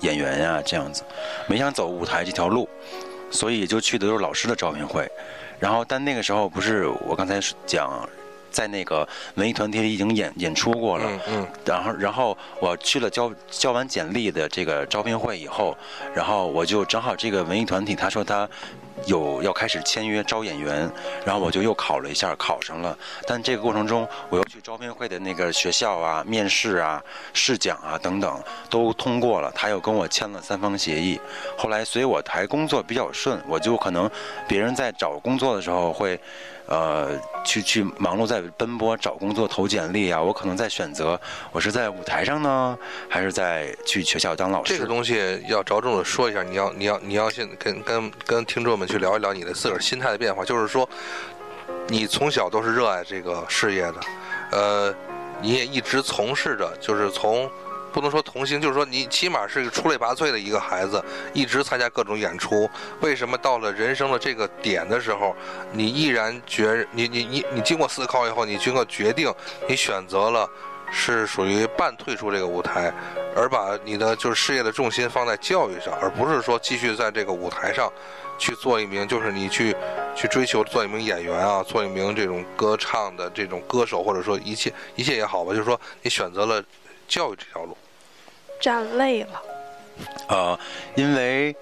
[0.00, 1.02] 演员呀这样子，
[1.46, 2.68] 没想走舞台这条路，
[3.30, 5.10] 所以就去的都是老师的招聘会。
[5.60, 8.08] 然后，但那个时候不是我刚才讲，
[8.52, 11.04] 在那个文艺团体里已经演演出过了。
[11.08, 11.48] 嗯嗯。
[11.64, 15.76] 然后，然后我去了交交完简历的这个招聘会以后，
[16.14, 18.48] 然后我就正好这个文艺团体他说他
[19.06, 20.88] 有要开始签约招演员，
[21.24, 22.96] 然后我就又考了一下，考上了。
[23.26, 31.18] 但这个过程中，我又去招聘会的那个学校啊、面试啊、试讲啊等等都通过了，他又跟我签了三方协议。
[31.56, 34.08] 后来，所以我还工作比较顺，我就可能
[34.46, 36.20] 别人在找工作的时候会。
[36.72, 42.78] 呃，去去忙碌在奔波找工作投简历啊，我可能在选择我是在舞台上呢，
[43.10, 44.72] 还是在去学校当老师。
[44.72, 50.88] 这个东西要着重的说一下，你要你要你要先跟跟跟听众们去聊一聊你的自个儿心态的变化，就是说，
[51.88, 54.00] 你从小都是热爱这个事业的，
[54.52, 54.94] 呃，
[55.42, 57.50] 你也一直从事着，就是从。
[57.92, 61.02] 不能说童星，就是说你起码是个出类拔萃的一个孩子，
[61.32, 62.68] 一直参加各种演出。
[63.00, 65.36] 为什么到了人生的这个点的时候，
[65.72, 69.32] 你毅然决你你你你经过思考以后，你经过决定，
[69.68, 70.48] 你选择了
[70.90, 72.92] 是属于半退出这个舞台，
[73.36, 77.90] 而把你的就是事业的重心放在教育上，而不是说继续在这个舞台上
[78.38, 79.74] 去做一名就是你去
[80.14, 86.62] 去追求做一名演员啊，做一名这种歌唱的这种歌手，或者说一切一切也好吧，就是说你选择了
[87.06, 87.76] 教育这条路。
[88.62, 89.42] 站累了，
[90.28, 90.58] 呃，
[90.94, 91.54] 因为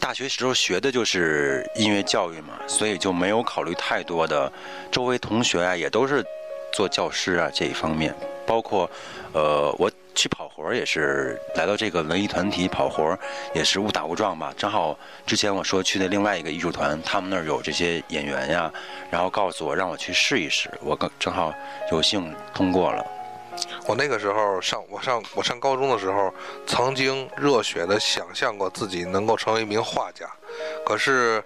[0.00, 4.50] 大学时候学的就是音乐教育嘛，所以就没有考虑太多的。
[4.90, 6.24] 周围同学啊，也都是
[6.72, 8.14] 做教师啊这一方面，
[8.46, 8.90] 包括
[9.34, 13.18] 呃，我去跑活也是来到这个文艺团体跑活，
[13.54, 14.54] 也是误打误撞吧。
[14.56, 18.72] 正好之前我说去的另外一个艺术团，他们那儿有这些演员呀，
[19.10, 21.52] 然后告诉我让我去试一试，我刚正好
[21.90, 23.04] 有幸通过了。
[23.86, 26.32] 我那个时候上我上我上高中的时候，
[26.66, 30.24] 曾经热血的想象过自己能够成为一名画家，
[30.86, 31.42] 可是，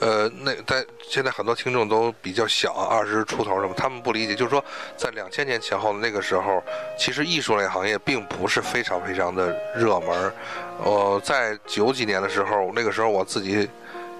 [0.00, 4.62] 呃，那在现在很多听众都比较小，二十出头什么，他们不理解，就是说，
[4.96, 6.62] 在两千年前后的那个时候，
[6.98, 10.32] 其实艺术类行业并不是非常非常的热门。
[10.84, 13.68] 呃，在九几年的时候，那个时候我自己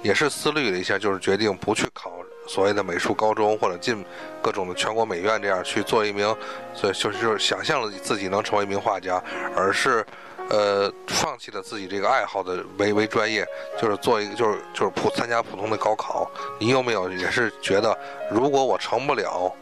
[0.03, 2.13] 也是思虑了一下，就是决定不去考。
[2.47, 4.05] 所谓的美术高中或者进
[4.43, 6.27] 各种的全国美院这样去做一名，
[6.75, 9.23] 所以就是就是想象了自己能成为一名画家，
[9.57, 10.05] 而是，
[10.49, 13.47] 呃，放弃了自己这个爱好的为为专业，
[13.81, 16.31] 就是做一个就是就是普参加普通的高考。
[16.59, 17.97] 你有没有也是觉得，
[18.31, 19.53] 如果我成不了，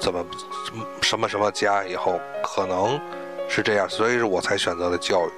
[0.00, 0.24] 怎么
[1.02, 2.98] 什么什么家以后可能
[3.48, 5.30] 是这样，所以是我才选择了教育，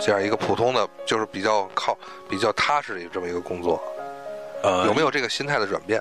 [0.00, 1.96] 这样一个普通的就是比较靠
[2.28, 3.82] 比较踏实的这么一个工作。
[4.64, 6.00] 呃，有没有这个心态的转变？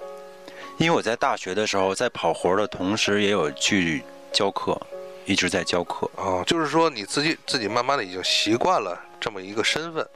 [0.77, 4.79] 因为我在大学的时候，在跑活的同时，也有去教课，
[5.25, 6.09] 一直在教课。
[6.15, 10.07] 哦，就是说你自己自己慢慢的已经习惯了这么一个身份，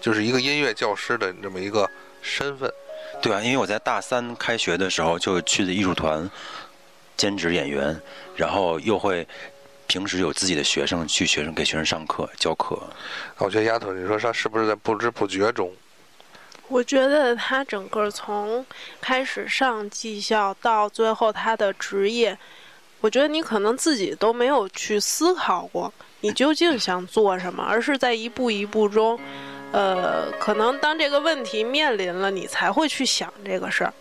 [0.00, 1.88] 就是一个音乐教师的这么一个
[2.22, 2.72] 身份。
[3.20, 6.28] 对啊，因为我在大三开学的时候就去的艺术团
[7.18, 8.00] 兼职演员，
[8.34, 9.28] 然后又会
[9.86, 12.78] 平时有自己的学生去学生给学生上课教课。
[13.36, 15.70] 我觉得丫头，你说他是不是在不知不觉中？
[16.68, 18.64] 我觉得他整个从
[19.00, 22.36] 开始上技校到最后他的职业，
[23.00, 29.20] 我觉得你可能自己都没有去思考过你究竟想做什么，而是在一步一步中，
[29.72, 33.92] 呃，可能当这个问题面临了，你才会去想这个事儿，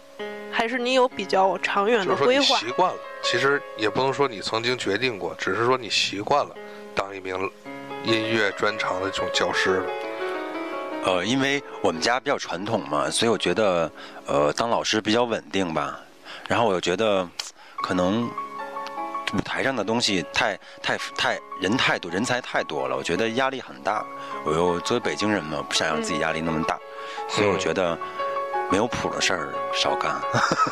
[0.49, 2.58] 还是你有比较长远的规划？
[2.58, 6.56] 习惯了，其实也不能说你曾经决定过，只是说你习惯了
[6.95, 7.38] 当一名
[8.06, 9.86] 音乐专长的这种教师了。
[11.05, 13.91] 呃，因为我们家比较传统嘛，所以我觉得，
[14.25, 15.99] 呃，当老师比较稳定吧。
[16.47, 17.27] 然后我又觉得，
[17.81, 18.29] 可能
[19.33, 24.05] 舞台上的东西太太太人太多，人才太多了，我觉得压力很大。
[24.45, 26.79] 我又作为北京人嘛，不想让自己压力那么大，
[27.27, 27.97] 所以我觉得
[28.71, 30.15] 没有谱的事儿少干。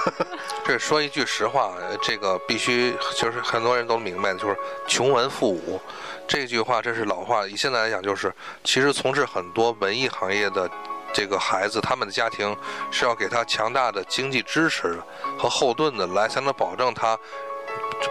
[0.63, 5.81] 这说一句实话，这个必须就是很多人都明白的，就是穷文富武。
[6.27, 10.69] 这句话这是老话，以现在来讲，就是其实从事很多文艺行业的
[11.13, 12.55] 这个孩子，他们的家庭
[12.89, 14.97] 是要给他强大的经济支持
[15.37, 17.17] 和后盾的，来才能保证他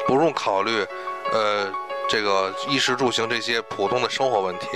[0.06, 0.86] 不用考虑，
[1.32, 1.72] 呃，
[2.08, 4.66] 这个衣食住行这些普通的生活问题，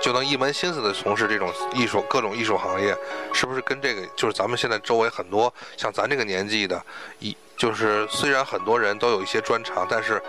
[0.00, 2.96] 就能一门心思的从事这种艺术各种艺术行业，
[3.32, 6.80] 是不是跟这个就是咱们现在周围很多像咱这个年纪的，
[7.18, 10.22] 一就是虽然很多人都有一些专长，但是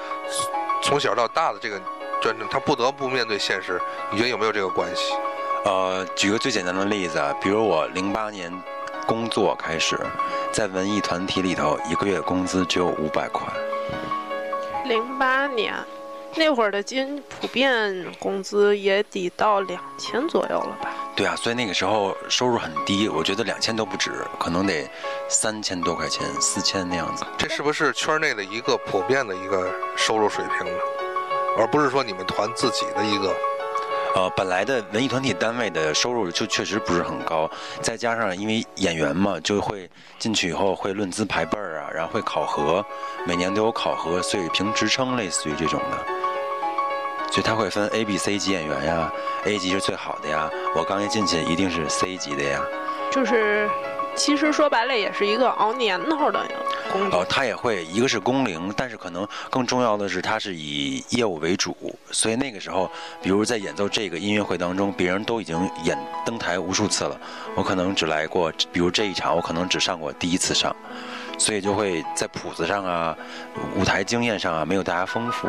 [0.82, 1.80] 从小到大的这个
[2.21, 3.80] 专长，他不得不面对现实，
[4.12, 5.13] 你觉得有没有这个关系？
[5.65, 8.51] 呃，举个最简单的例子啊，比如我零八年
[9.08, 9.99] 工作开始，
[10.51, 13.47] 在文艺团体里头，一个月工资只有五百块。
[14.86, 15.73] 零八年
[16.36, 20.91] 那会儿的金普遍工资也得到两千左右了吧？
[21.15, 24.88] 对啊，所以那个时候收入很低，我觉得两千都不止，可能得
[25.30, 27.25] 三千多块钱、四千那样子。
[27.38, 30.80] 这是不是圈内的一个普遍的一个收入水平呢？
[31.58, 33.34] 而不是说你们团自己的一个。
[34.15, 42.82] 呃，本来的文艺团体单位的收入就确实不是很高，再加上因为演员嘛，就会进去以后会论资排辈儿啊，然后会考核，
[43.28, 45.98] 每年都有考核，所以评职称类似于这种的，
[47.30, 49.12] 所以他会分 A、B、C 级演员呀
[49.44, 52.62] ，A 级是最好的呀，我刚一进去一定是 C 级的呀。
[53.12, 53.70] 就是，
[54.15, 56.39] 其实说白了也是一个熬年头的
[56.91, 57.19] 工作。
[57.19, 61.75] 哦，他也会，一个是工龄，但是可能更重要的是，他是以业务为主，
[62.12, 62.89] 所以那个时候，
[63.21, 67.19] 比如在演奏这个音乐会当中，别人都已经演登台无数次了，
[67.56, 70.75] 我可能只来过，比如这一场，我可能只上过第一次上，
[71.38, 73.15] 所以就会在谱子上啊、
[73.75, 75.47] 舞台经验上啊，没有大家丰富。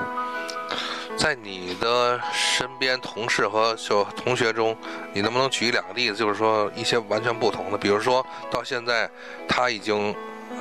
[1.17, 4.77] 在你的身边同事和就同学中，
[5.13, 7.79] 你能不能举一两个例子，就是说一些完全不同的？
[7.79, 9.11] 比如说到现在
[9.49, 10.15] 他已经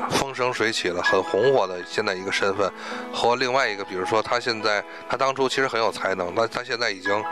[0.10, 2.72] 风生水起了，很红火的现在一个身份，
[3.14, 7.24] 和另外一个，比如说他现在他当初其实很有才能，但他现在已经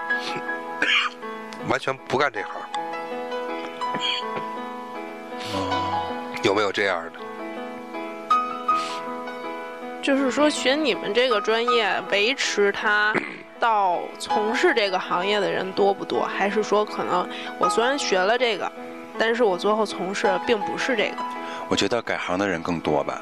[1.67, 2.51] 完全不干这行，
[6.43, 7.19] 有没有这样的？
[10.04, 13.13] 就是说，学你们这个专业，维持它
[13.58, 16.26] 到从事这个行业的人多不多？
[16.26, 18.70] 还是说，可能我虽然学了这个，
[19.18, 21.24] 但是我最后从事的并不是这个？
[21.70, 23.22] 我觉得改行的人更多吧，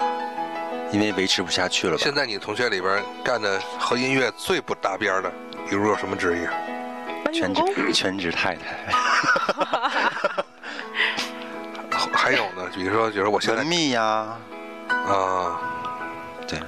[0.91, 1.99] 因为维持不下去了吧。
[2.03, 5.31] 现在你同学里边干的和音乐最不搭边的，
[5.69, 6.49] 比如有什么职业？
[7.31, 7.53] 全？
[7.53, 7.61] 职
[7.93, 8.91] 全职太太，
[12.11, 14.35] 还有呢，比如说，比如说我现在文秘呀，
[14.89, 15.61] 啊，
[16.51, 16.59] 对，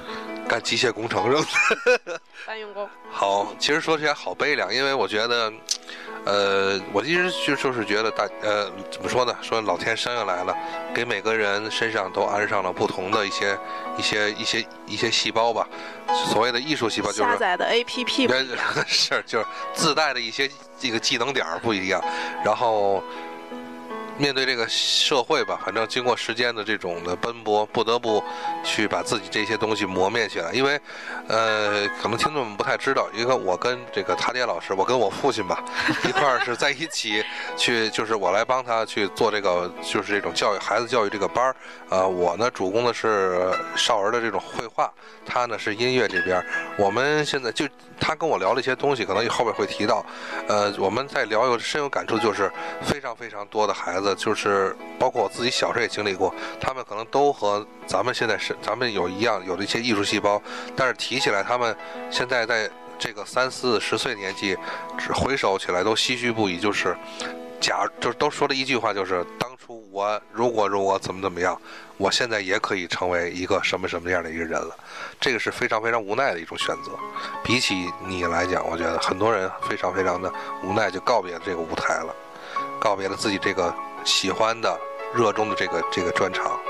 [0.48, 2.18] 干机械工程是吧？
[2.46, 2.88] 搬运工。
[3.10, 5.52] 好，其实说起来好悲凉，因为我觉得，
[6.24, 9.36] 呃，我一直就就是觉得大呃怎么说呢？
[9.42, 10.56] 说老天生下来了，
[10.94, 13.58] 给每个人身上都安上了不同的一些
[13.98, 15.68] 一些一些一些细胞吧。
[16.32, 18.34] 所谓的艺术细胞就是下载的 APP 不
[18.86, 22.02] 是就是自带的一些这个技能点儿不一样，
[22.44, 23.02] 然后
[24.16, 28.22] 面对这个社会吧，反正经过时间的这种的奔波，不得不
[28.62, 30.52] 去把自己这些东西磨灭起来。
[30.52, 30.80] 因为，
[31.28, 35.64] 呃，可能听众们不太知道，因为我跟这个他爹老师，我跟我父亲吧
[36.08, 37.24] 一块儿是在一起
[37.56, 41.56] 去，就是我来帮他去做这个，就是这种教育孩子教育这个班儿。
[41.88, 44.92] 呃，我呢主攻的是少儿的这种绘画，
[45.24, 46.46] 他呢是音乐这边儿。
[46.76, 47.66] 我们现在就
[48.00, 50.04] 他跟我聊了一些东西，可能后边会提到。
[50.48, 52.50] 呃，我们在聊有深有感触，就是
[52.82, 60.42] 非常非常多的孩子，就是包括我自己小时候也经历过，他们可能都和咱们现在是咱们有一样有的一些艺术细胞，
[60.74, 61.76] 但是提起来他们
[62.10, 64.56] 现在在这个三四十岁年纪，
[64.98, 66.96] 只回首起来都唏嘘不已，就是
[67.60, 71.60] 假就是都说了一句话，就是当初我如果如果怎么怎么样，
[71.96, 74.76] 我现在也可以成为一个什么什么样的一个人了，
[75.20, 76.92] 这个是非常非常无奈的一种选择。
[77.42, 82.14] 比起你来讲，我觉得很多人非常非常的无奈，就告别这个舞台了，
[82.80, 84.78] 告别了自己这个喜欢的、
[85.14, 86.60] 热衷的这个这个专场。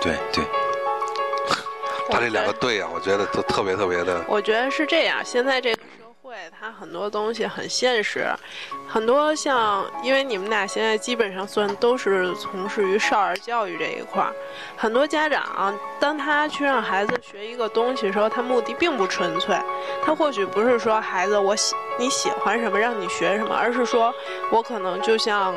[0.00, 0.44] 对对，
[2.08, 4.24] 他这两个对啊，我觉得都特别特别的。
[4.28, 5.74] 我觉得是这样，现在这
[6.88, 8.24] 很多东西很现实，
[8.88, 14.32] 很多像因为你们俩现在基本上算都是从事于少儿教育这一块儿，
[14.74, 19.54] 很多家长当他去让孩子学一个东西的时候，他目的并不纯粹，
[20.02, 24.10] 他或许不是说孩子我喜你喜欢什么让你学什么，而是说
[24.50, 25.54] 我可能就像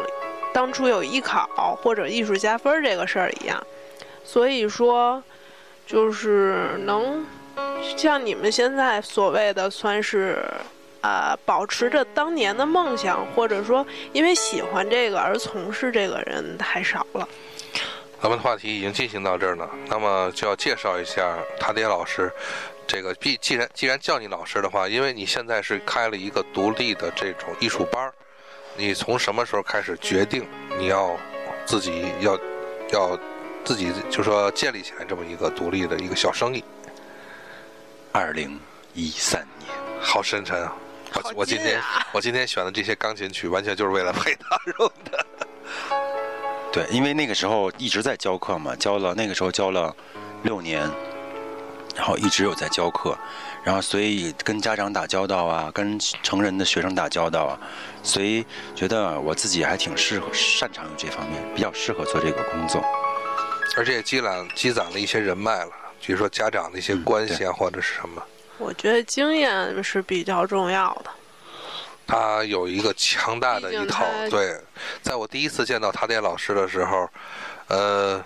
[0.51, 3.57] 当初有艺考或者艺术加分这个事儿一样，
[4.25, 5.23] 所以说
[5.87, 7.25] 就是能
[7.95, 10.43] 像你们现在所谓的算是。
[11.01, 17.27] 呃，保持着当年的梦想，或者说因为喜欢这个而从事这个人太少了。
[18.21, 22.31] 咱们的话题已经进行到这儿了，那么就要介绍一下他爹老师。
[22.85, 28.13] 这个既既然既然叫你老师的话，因为你现在是开了一个独立的这种艺术班儿，
[28.75, 30.45] 你从什么时候开始决定
[30.77, 31.17] 你要
[31.65, 32.37] 自己要
[32.91, 33.17] 要
[33.63, 36.63] 自己就说建立起来这么一个独立的一个小生意？
[38.11, 38.59] 二零
[38.93, 40.75] 一三年，好深沉啊！
[41.13, 41.81] 我我今天
[42.11, 45.25] 我今天选的这些钢琴曲，完全就是为了配他 用的。
[46.71, 49.93] 对，因为那个时候一直在教课嘛，教了那个时候教了
[50.43, 50.89] 六年，
[51.95, 53.17] 然后一直有在教课，
[53.61, 57.59] 然后所以跟家长打交道啊，跟成人的学生打交道啊，
[58.03, 62.81] 所以觉得我自己还挺适合擅长于这方面，比较适合做这个工作。
[63.75, 65.71] 而且也积攒积攒了一些人脉了，
[66.05, 68.23] 比如说家长的一些嗯关系啊，或者是什么。
[68.61, 71.11] 我觉得经验是比较重要的。
[72.05, 74.05] 他有一个强大的一套。
[74.29, 74.55] 对，
[75.01, 77.09] 在我第一次见到塔点老师的时候，
[77.67, 78.23] 呃，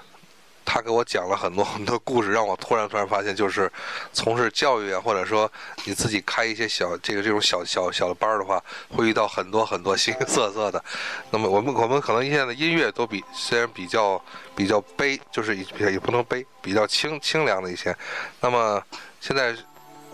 [0.66, 3.72] 他给我讲了很多 很多故事，让我突然突然发现，就是
[4.12, 5.52] 从事教育啊，或者说
[5.84, 8.60] 你自己开一些小这个这种小小小的班儿的话，
[8.90, 10.84] 会遇到很多很多形形色色的。
[11.30, 14.20] 那么我们我们可能现在的音乐都比虽然比较
[14.56, 17.96] 比较悲，就是也也不能悲，比较清清凉的一些。
[18.42, 18.84] 那么
[19.22, 19.56] 现在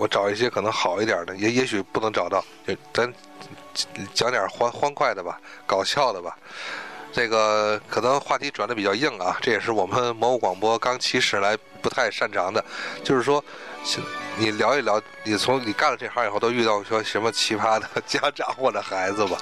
[0.02, 3.14] 我找一些可能好一点的，也也许不能找到，就咱
[4.16, 6.36] 讲点欢欢快的吧，搞笑的吧。
[7.14, 12.66] 这个可能话题转的比较硬啊，这也是我们 魔物广播刚起始来不太擅长的，
[13.04, 13.45] 就是说，
[14.38, 19.38] 你聊一聊，你从你干了这行以后，都遇到说什么奇葩的 家长或者孩子吧？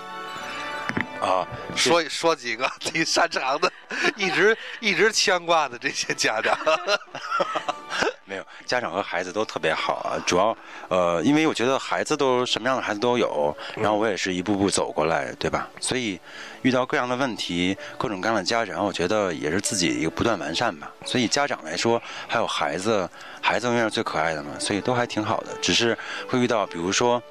[1.21, 1.45] 啊，
[1.75, 3.71] 说说几个 你擅长的，
[4.15, 6.57] 一直一直牵挂的这些家长。
[8.23, 10.21] 没有，家长和孩子都特别好啊。
[10.25, 10.55] 主要
[10.87, 15.67] 呃，因为我觉得孩子都什么样的孩子都有，然后我也是一步步走过来，对吧？
[15.81, 16.19] 所以
[16.61, 20.91] 遇到各样的问题，各种各样的家长，我觉得也是自己一个不断完善吧。
[21.05, 23.09] 所以家长来说，还有孩子，
[23.41, 25.57] 孩子永远是最可爱的嘛，所以都还挺好的。
[25.59, 25.97] 只是
[26.29, 27.21] 会遇到，比如说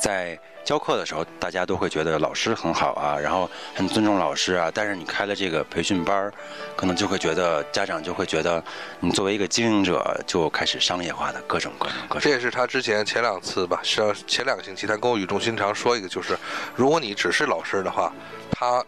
[0.00, 0.38] 在。
[0.66, 4.68] 教课的时候，大家都会觉得老师很好啊，然后很尊重老师啊。
[4.74, 6.32] 但是你开了这个培训班儿，
[6.74, 8.62] 可能就会觉得家长就会觉得
[8.98, 12.20] 你作为一个经营者就开始商业化的各种各种各种。
[12.20, 16.36] 这也是他之前前两次吧，是前两个星期他跟我语重心长说一个，就是
[16.74, 18.12] 如果你只是老师的话，
[18.50, 18.84] 他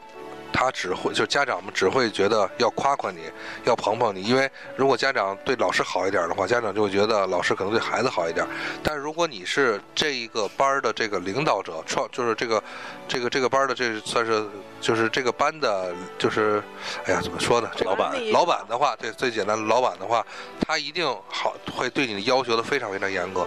[0.52, 3.20] 他只会就家长们只会觉得要夸夸你，
[3.64, 8.46] 要捧捧你，因为如果家长对老师好一点的话，家长就会觉得老师可能对孩子好一点。
[8.82, 12.62] 但如果你是这一个班的这个领导者，创就是这个
[13.08, 14.46] 这个这个班的这算是
[14.80, 16.62] 就是这个班的，就是
[17.06, 17.70] 哎呀怎么说呢？
[17.74, 20.24] 这老板老板的话，对最简单的老板的话，
[20.60, 23.46] 他一定好会对你的要求的非常非常严格，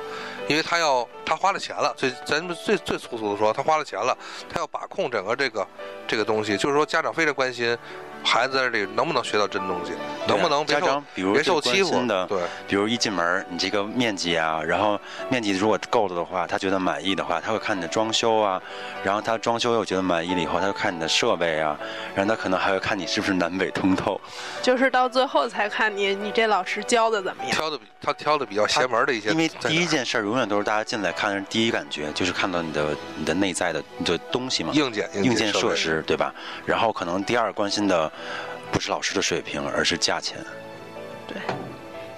[0.49, 4.17] 因为他要他花了钱了，最咱们最最粗俗的说，他花了钱了，
[4.49, 5.65] 他要把控整个这个
[6.07, 7.77] 这个东西，就是说家长非常关心
[8.23, 9.91] 孩子在这里能不能学到真东西，
[10.27, 12.39] 能不能别受家长，比如别受欺负关心的，对。
[12.67, 14.99] 比如一进门，你这个面积啊，然后
[15.29, 18.61] 面积如果够了的话，他觉得满意的话，他会看你的装修啊，
[19.03, 21.77] 然后他装修又觉得满意了以后，他会看你的设备啊，
[22.15, 24.19] 然后他可能还会看你是不是南北通透。
[24.61, 27.51] 就是到最后才看你你这老师教的怎么样。
[27.51, 36.33] 挑的比他挑的比较邪门的一些因为第一件事儿永远都是大家进来看的第一感觉，就是看到你的你的内在的你的东西嘛，硬件硬件设施对吧？
[36.65, 38.11] 然后可能第二关心的
[38.71, 40.37] 不是老师的水平，而是价钱。
[41.27, 41.37] 对。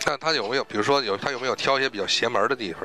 [0.05, 2.81] 但他有没有，比如说有他有没有挑一些比较邪门的地方，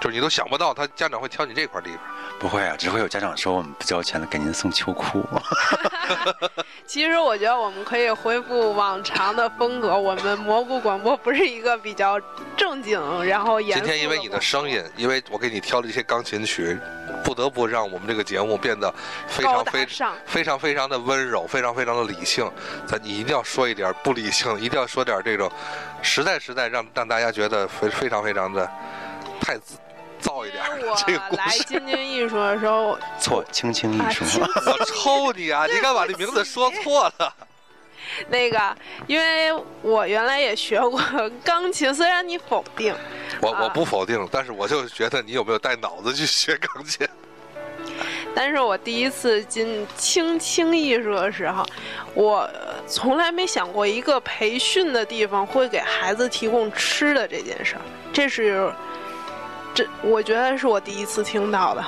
[0.00, 2.00] 就是你都想不到他家长会挑你这块地方。
[2.38, 5.24] 不会啊，只会有家长说我们不交钱了，给您送秋裤。
[6.86, 9.96] 其实我觉得我们可以恢复往常的风格。
[9.96, 12.20] 我们蘑菇广播不是一个比较
[12.56, 16.78] 正经，然后严今天因为你的声音，因为我给你挑了一些钢琴曲，
[17.24, 18.92] 不得不让我们这个节目变得
[19.26, 20.14] 非常非常上。
[20.26, 22.48] 非常非常的温柔，非常非常的理性。
[22.86, 25.50] 咱你一定要说一点不理性，一定要说点这种
[26.02, 28.70] 实在实在让让大家觉得非非常非常的
[29.40, 29.58] 太
[30.22, 31.64] 燥一点儿的 这个故我来事。
[31.64, 34.26] 京津艺术的时候， 错，轻轻一啊，说。
[34.26, 35.66] 亲 我抽你啊！
[35.66, 37.34] 你敢把这名字说错了？
[38.28, 39.52] 那个，因为
[39.82, 41.00] 我原来也学过
[41.44, 42.98] 钢琴，虽然你否定，啊
[43.40, 47.06] 我我不否定，但是我就觉得你有没有带脑子去学钢琴？
[48.34, 51.64] 但是我第一次进轻轻艺术的时候，
[52.14, 52.48] 我
[52.86, 57.80] 从来没想过一个培训的地方会给孩子提供吃的这件事儿，
[58.12, 58.70] 这是
[59.76, 61.84] 这我觉得是我第一次听到的。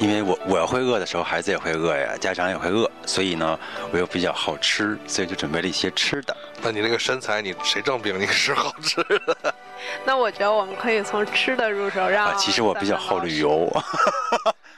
[0.00, 3.56] 因为我我要会饿的时候，孩子也会饿呀，家长也会饿，所以呢，
[3.92, 6.36] 我又比较好吃，所以就准备了一些吃的。
[6.60, 9.54] 那你那个身材，你谁证明你是好吃的？
[10.04, 13.38] 那我觉得我们可以从吃的入手，让、啊，其实我比较好旅。
[13.38, 13.72] 游，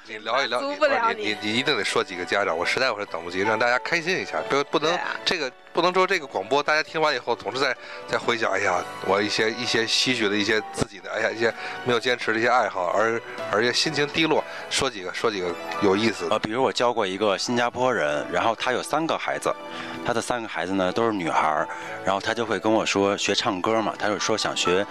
[0.09, 1.57] 你你聊一聊，满你你你。
[1.57, 5.17] 一定得说几个家长，我实在我是等不及，让大家开心一下，不不能、啊。
[5.25, 7.77] 这个不能说这个广播大家听完以后总是在
[8.07, 11.53] 在回想，哎呀，我一些一些吸取的一些自己的，哎呀一些
[11.85, 15.49] 没有坚持的一些爱好，而而且心情低落，说几个说几个
[15.83, 19.53] 有意思的，呃，比如我教过一个新加坡人，然后他有三个孩子，
[20.05, 21.69] 他的三个孩子呢都是女孩儿，
[22.05, 24.87] 然后他就会跟我说学唱歌嘛，他就说想学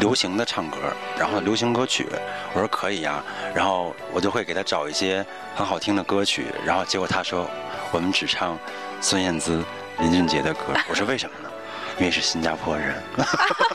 [0.00, 0.76] 流行的唱歌，
[1.18, 2.06] 然后流行歌曲，
[2.52, 3.22] 我说可以呀，
[3.54, 5.24] 然后我就会给他找一些
[5.54, 7.48] 很好听的歌曲，然后结果他说
[7.90, 8.58] 我们只唱
[9.00, 9.62] 孙燕姿、
[9.98, 11.50] 林俊杰的歌， 我说为什么呢？
[11.98, 13.02] 因为是新加坡人。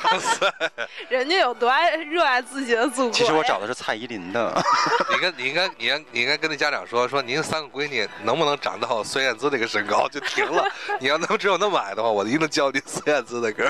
[1.10, 3.12] 人家有多爱热爱自己的祖国。
[3.12, 4.64] 其实我找的是蔡依林的。
[5.10, 10.64] 你跟你应该你应该你应该跟那家长说说，您三个闺女能不能长到孙燕姿那个身高就停了。
[11.00, 13.68] 你要能只有那么矮的话，我一定教你孙燕姿的歌。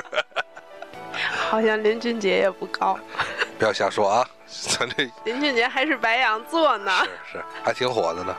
[1.50, 2.98] 好像林俊杰也不高，
[3.58, 6.92] 不要瞎说啊，咱这 林俊杰还是白羊座呢。
[7.30, 8.34] 是是还挺火的呢。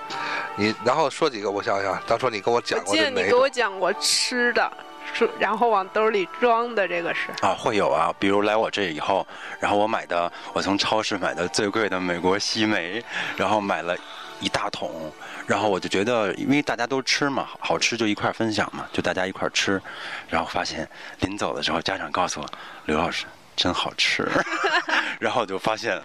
[0.56, 3.50] 你然后说几个，我想想，当初你跟我我讲过记得你给我？
[3.50, 4.72] 讲过吃的，
[5.14, 7.30] 说然后往兜里装的这个是。
[7.42, 9.26] 啊，会有啊，比如来我这以后，
[9.60, 13.04] 然后我买的，我从超市买的最贵的美国西梅，
[13.36, 13.96] 然后买了
[14.40, 15.12] 一大桶，
[15.46, 19.82] 然后我就觉得，因为大家都吃嘛，好吃就一块儿分享嘛，就大家一块儿吃，
[20.30, 20.88] 然后发现
[21.20, 22.48] 临走的时候，家长告诉我，
[22.86, 23.26] 刘老师
[23.56, 24.28] 真好吃，
[25.20, 26.02] 然后我就发现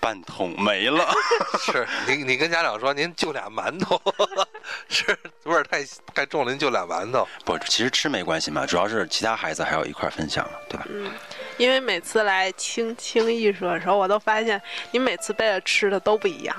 [0.00, 1.06] 半桶没了，
[1.64, 4.00] 是你你跟家长说，您就俩馒头，
[4.88, 5.84] 是味儿太
[6.14, 7.28] 太重了，您就俩馒头。
[7.44, 10.86] 不，其实吃没关系嘛，主要是其他孩子还要一块儿分享嘛，对吧？
[10.90, 11.12] 嗯，
[11.58, 14.60] 因为每次来轻轻艺术的时候，我都发现
[14.90, 16.56] 你每次备的吃的都不一样。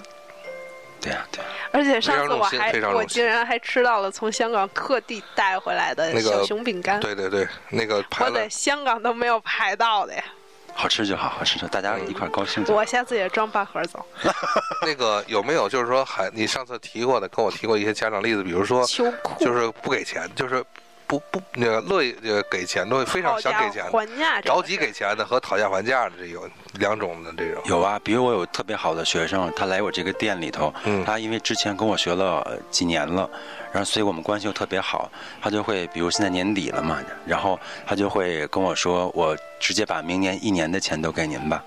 [1.02, 10.24] 对呀、对呀、而且上次我还我竟然还吃到了从香港特地带回来的那个小熊饼干，对对对，那个我在香港都没有排到的呀。
[10.74, 12.64] 好吃就好，好吃就大家一块高兴。
[12.70, 14.06] 我下次也装半盒走。
[14.86, 20.64] 那个有没有就是说还你上次提过的，跟我提过一些家长例子，比如说秋裤就是不给钱，就是
[21.12, 27.62] 不不那个乐意呃给钱的，非常想给钱的，还价着急给钱的和讨价还价的这有两种的这种。
[27.66, 33.30] 有啊，比如我有特别好的学生，他来我这个店里头，嗯他因为之前跟我学了呃几年了，
[33.74, 36.98] 然后所以我们关系又特别好，他就会，比如现在年底了嘛，
[37.28, 41.62] 然后他就会跟我说，我直接把明年一年的钱都给您吧。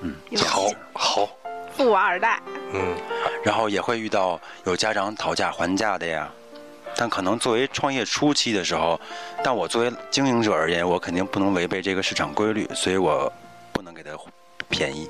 [0.00, 1.28] 嗯，好，好，
[1.76, 2.40] 富二代，
[2.72, 2.96] 嗯，
[3.44, 6.30] 然后也会遇到有家长讨价还价的呀。
[7.00, 9.00] 但可能作为创业初期的时候，
[9.44, 13.32] 但我作为经营者而言，我肯定不能违背这个市场规律，所以我
[13.72, 14.10] 不能给他
[14.68, 15.08] 便宜。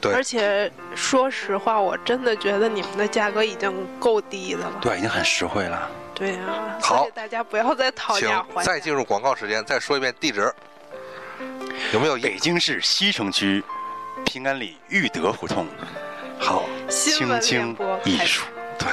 [0.00, 4.78] 对而且说实话，我真的觉得你们的价格已经够低的了。
[4.80, 5.90] 对，已经很实惠了。
[6.14, 8.72] 对啊，好大家不要再讨价还价。
[8.72, 10.52] 再进入广告时间，再说一遍地址，
[11.92, 13.62] 有没有北京市西城区
[14.24, 15.66] 平安里裕德胡同，
[16.38, 16.64] 好？
[16.88, 18.44] 新闻青青联播艺术。
[18.78, 18.88] 对，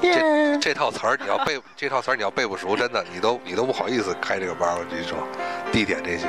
[0.00, 4.76] 这这套词儿你要背， 这套词儿你要背不熟，真的你都你都不好意思开这个班儿。
[4.76, 5.18] 我跟你说，
[5.72, 6.26] 地点这些，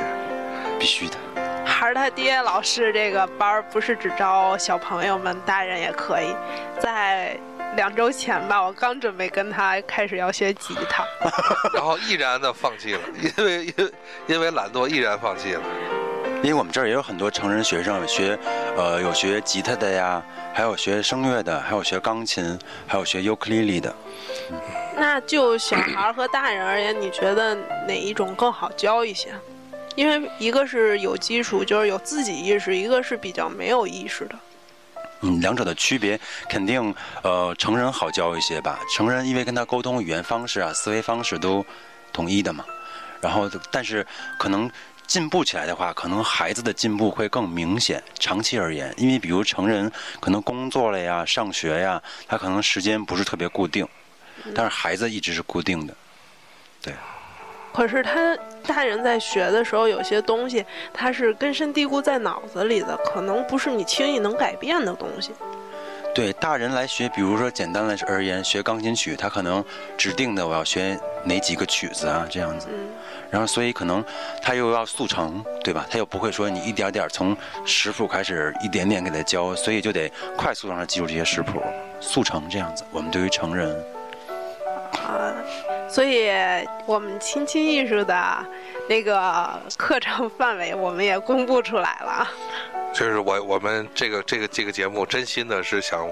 [0.78, 1.16] 必须的。
[1.64, 6.34] 孩儿他爹老师这个班儿不是只招小朋友们，大人也可以。
[6.80, 7.36] 在
[7.76, 11.04] 两周前吧，我刚准备跟他开始要学吉他，
[11.74, 13.00] 然后毅然的放弃了，
[13.36, 13.92] 因为因为
[14.26, 15.62] 因为懒惰毅然放弃了。
[16.42, 18.36] 因为我们这儿也有很多成人学生学，
[18.76, 20.20] 呃，有学吉他的呀，
[20.52, 23.94] 还有学声乐的，还有学钢琴，还有学尤克里里的。
[24.96, 27.54] 那就小孩儿和大人而言，你觉得
[27.86, 29.32] 哪一种更好教一些？
[29.94, 34.34] 因为一个是有基础，就是有自己意识；一个是比较没有意识的。
[35.20, 36.18] 嗯，两者的区别
[36.48, 38.80] 肯定，呃，成人好教一些吧。
[38.92, 41.64] 成人因为跟他沟通语言方式啊、思维方式都
[42.12, 42.64] 统一的嘛，
[43.20, 44.04] 然后但是
[44.38, 44.68] 可能
[45.06, 48.02] 进步起来的话，可能孩子的进步会更明显。
[48.18, 49.90] 长期而言，因为比如成人
[50.20, 53.86] 可能工作了呀、上学呀，他可能时间不是特别固定，
[54.54, 55.94] 但是孩子一直是固定的。
[56.80, 56.94] 对
[57.72, 58.36] 可是他
[58.66, 65.32] 大人在学的时候，有些东西他是根深蒂固在脑子里的，可能不是你轻易能改变的东西。
[66.14, 69.64] 对大人来学，比如说简单的而言，学钢琴曲，他可能
[69.96, 72.68] 指定的我要学哪几个曲子啊，这样子。
[72.70, 72.90] 嗯，
[73.30, 74.04] 然后所以可能
[74.42, 75.86] 他又要速成，对吧？
[75.90, 77.34] 他又不会说你一点点从
[77.64, 81.62] 识谱开始一点点给他教，所以就得快速让他记住这些识谱，
[81.98, 82.84] 速成这样子。
[82.90, 83.74] 我们对于成人，
[84.92, 85.32] 啊，
[85.92, 86.30] 所以
[86.86, 88.46] 我们亲亲艺术的
[88.88, 92.26] 那个课程范围，我们也公布出来了。
[92.94, 96.08] 就是我我们这个这个这个节目真心的是想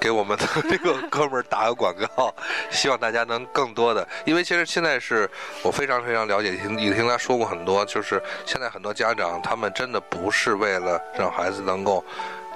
[0.00, 2.34] 给我们的这个哥们儿打个广告，
[2.70, 5.30] 希望大家能更多的，因为其实现在是
[5.62, 12.04] 我非常非常了解，听也听他说过很多，就是现在很多家长他们真的不是为了让孩子能够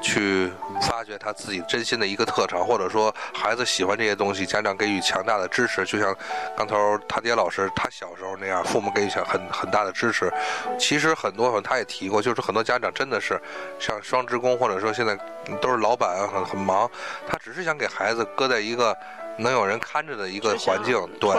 [0.06, 5.84] 去发掘他自己真心的一个特长，或者说孩子喜欢这些东西，家长给予强大的支持。
[5.84, 6.16] 就像
[6.56, 6.76] 刚头
[7.08, 10.32] 他爹老师他小时候那样，父母给予很很大的支持。
[10.78, 13.40] 其实很多他也提过，就是很多家长真的是
[13.80, 15.18] 像双职工，或者说现在
[15.60, 16.88] 都是老板，很很忙，
[17.26, 18.96] 他只是想给孩子搁在一个。
[19.38, 21.30] 能有人看着的一个环境，对，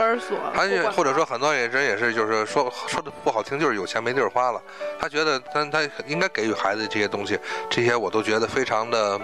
[0.53, 4.61] 而且或者说很多人也是，就是说说的不好听，就是有钱没地儿花了。
[4.99, 7.39] 他觉得，他他应该给予孩子这些东西，
[7.69, 9.19] 这些我都觉得非常的，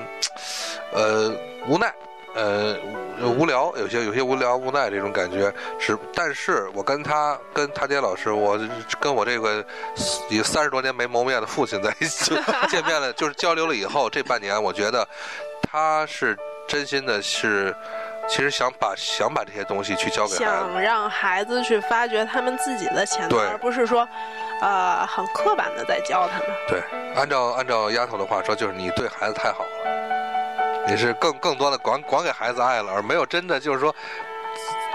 [0.91, 1.31] 呃，
[1.67, 1.93] 无奈，
[2.33, 2.75] 呃，
[3.37, 5.53] 无聊，有些有些无聊无奈这种感觉。
[5.79, 8.59] 是，但是我跟他跟他爹老师，我
[8.99, 9.63] 跟我这个
[10.29, 12.35] 已三十多年没谋面的父亲在一起
[12.69, 15.07] 见面了，就是交流了以后，这半年我觉得
[15.61, 16.35] 他是
[16.67, 17.75] 真心的，是。
[18.27, 24.07] 其实想把想把这些东西去教给孩子，想让孩子去发掘他们自己的潜能，而不是说，
[24.61, 26.47] 呃，很刻板的在教他们。
[26.67, 26.81] 对，
[27.15, 33.93] 按照按照丫头的话说，就是你对孩子太好了，你是更更多的管管给孩子爱了，而没有真的就是说。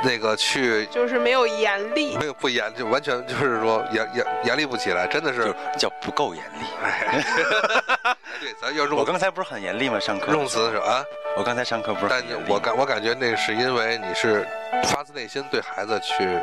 [0.03, 6.65] 那个去就是没有严厉，没有不严，就完全就是说严严严厉不起来，真的是叫不够严厉。
[8.41, 9.99] 对，咱要用我刚才不是很严厉吗？
[9.99, 11.05] 上课用词是啊，
[11.37, 14.47] 我刚才上课不是，但我感我感觉那是因为你是
[14.85, 16.39] 发自内心对孩子去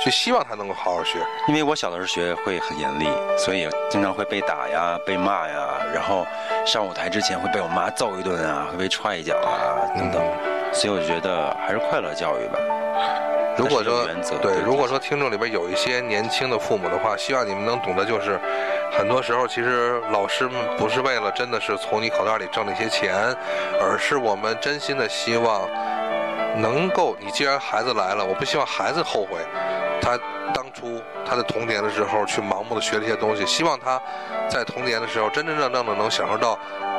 [0.00, 1.18] 去希望他能够好好学。
[1.48, 6.24] 因为我小的时候学会很严厉，所以经常会被打呀、被骂呀，然后
[6.64, 10.22] 上舞台之前会被我妈揍一顿啊，会被踹一脚啊等等。
[10.72, 12.58] 所以我觉得还是快乐教育吧。
[13.56, 14.06] 如果说
[14.40, 18.38] 对，如果说听众里边有一些年轻的父母的话，希望你们能懂得，就是
[18.92, 23.34] 很多时候其实老师们不是为了真的是从你口袋里挣那些钱，
[23.80, 25.68] 而是我们真心的希望
[26.58, 29.38] 能够，你既然孩子来了，我不希望孩子后悔
[30.00, 30.16] 他
[30.54, 34.00] 当初他的童年的时候去盲目的学这些东西，希望他
[34.48, 36.56] 在童年的时候真真正正的能享受到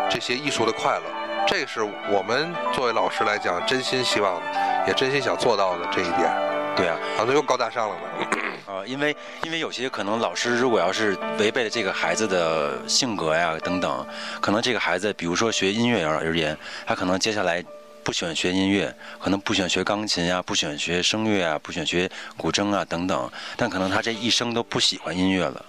[0.09, 1.03] 这些艺术的快乐。
[1.47, 4.41] 这是我们作为老师来讲，真心希望，
[4.87, 6.29] 也真心想做到的这一点。
[6.75, 8.37] 对啊，好像又高大上了呢。
[8.71, 14.07] 啊，因为因为有些可能老师如果要是违背了这个孩子的性格呀等等，
[14.39, 17.63] 可能这个孩子，比如说学音乐而而言，他可能接下来
[18.03, 25.65] 不喜欢学音乐，可能不喜欢学钢琴啊，不喜欢学声乐啊，不喜欢学古筝啊等等，但可能他这一生都不喜欢音乐了。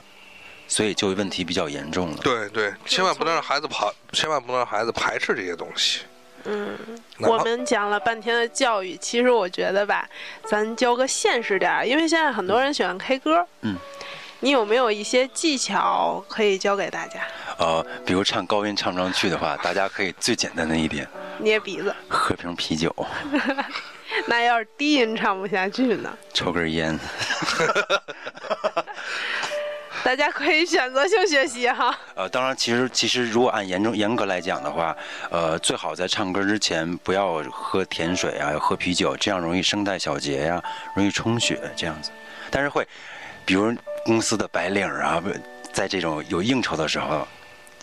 [0.71, 2.17] 所以就问题比较严重了。
[2.23, 6.03] 对对，千万不能让孩子排，千万不能让孩子排斥这些东西。
[6.45, 6.79] 嗯，
[7.19, 10.09] 我们讲了半天的教育，其实我觉得吧，
[10.45, 13.45] 咱教个现实点儿，因为现在很多人喜欢 K 歌。
[13.63, 13.77] 嗯，
[14.39, 17.21] 你有没有一些技巧可以教给大家？
[17.59, 21.07] 呃，比如唱高音唱不上去的话，大家可以最简单的一点，
[21.39, 22.95] 捏鼻子，喝瓶啤酒。
[24.27, 26.17] 那要是低音唱不下去呢？
[26.33, 26.99] 抽根烟。
[30.03, 31.97] 大家可以选择性学习哈。
[32.15, 34.97] 呃，当然，其实其实如果按严重严格来讲的话，
[35.31, 40.63] 呃，最好在唱歌之前不要喝甜水啊，要喝啤酒，这样容易声带小结呀，
[40.95, 42.11] 容易充血这样子。
[42.51, 42.87] 但是会，
[43.45, 43.75] 比如
[44.05, 45.23] 公司的白领啊，
[45.73, 47.27] 在这种有应酬的时候，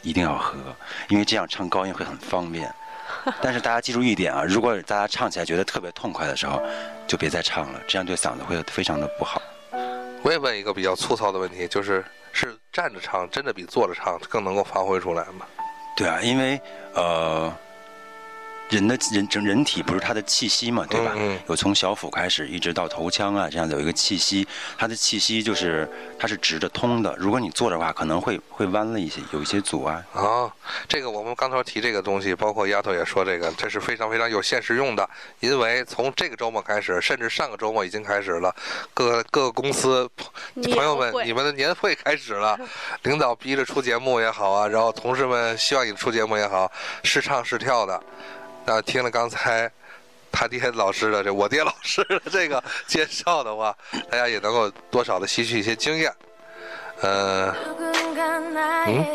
[0.02, 0.56] 一定要喝，
[1.10, 2.74] 因为这样唱高音会很方便。
[3.42, 6.62] 但是大家记住一点啊，如果大家唱起来觉得特别痛快的时候，
[7.08, 9.42] 就别再唱了，这样对嗓子会非常的不好。
[10.24, 15.46] 我也问一个比较粗糙的问题，就是是站着唱真的比坐着唱更能够发挥出来吗？
[15.96, 16.60] 对啊，因为
[16.94, 17.54] 呃。
[18.70, 21.16] 人的人整人体不是他的气息嘛，对吧？
[21.48, 24.46] 有从小腹开始一直到头腔啊，这样子有一个气息，
[24.78, 25.90] 它的气息就是
[26.20, 27.16] 它是直的通的。
[27.18, 30.04] 如果你坐的话，可能会会弯了一些，有一些阻碍。
[30.12, 30.52] 啊，
[30.88, 35.10] 这个我们刚才提这个东西，包括丫头也说这个，这是非常非常有现实用的。
[35.40, 38.54] 因为从这个周末开始，甚至上个周末已经开始了，
[38.94, 40.10] 各各个公司
[40.56, 42.60] 朋友们，你们的年会开始了，
[43.04, 46.70] 领导逼着出节目也好啊，然后同事们希望你出节目也好，
[47.04, 48.04] 是唱是跳的。
[48.68, 49.72] 那听了刚才
[50.30, 53.74] 他爹老师的这我爹老师的这个介绍的话，
[54.12, 56.14] 大家也能够多少的吸取一些经验。
[57.00, 57.56] 呃，
[58.86, 59.06] 嗯，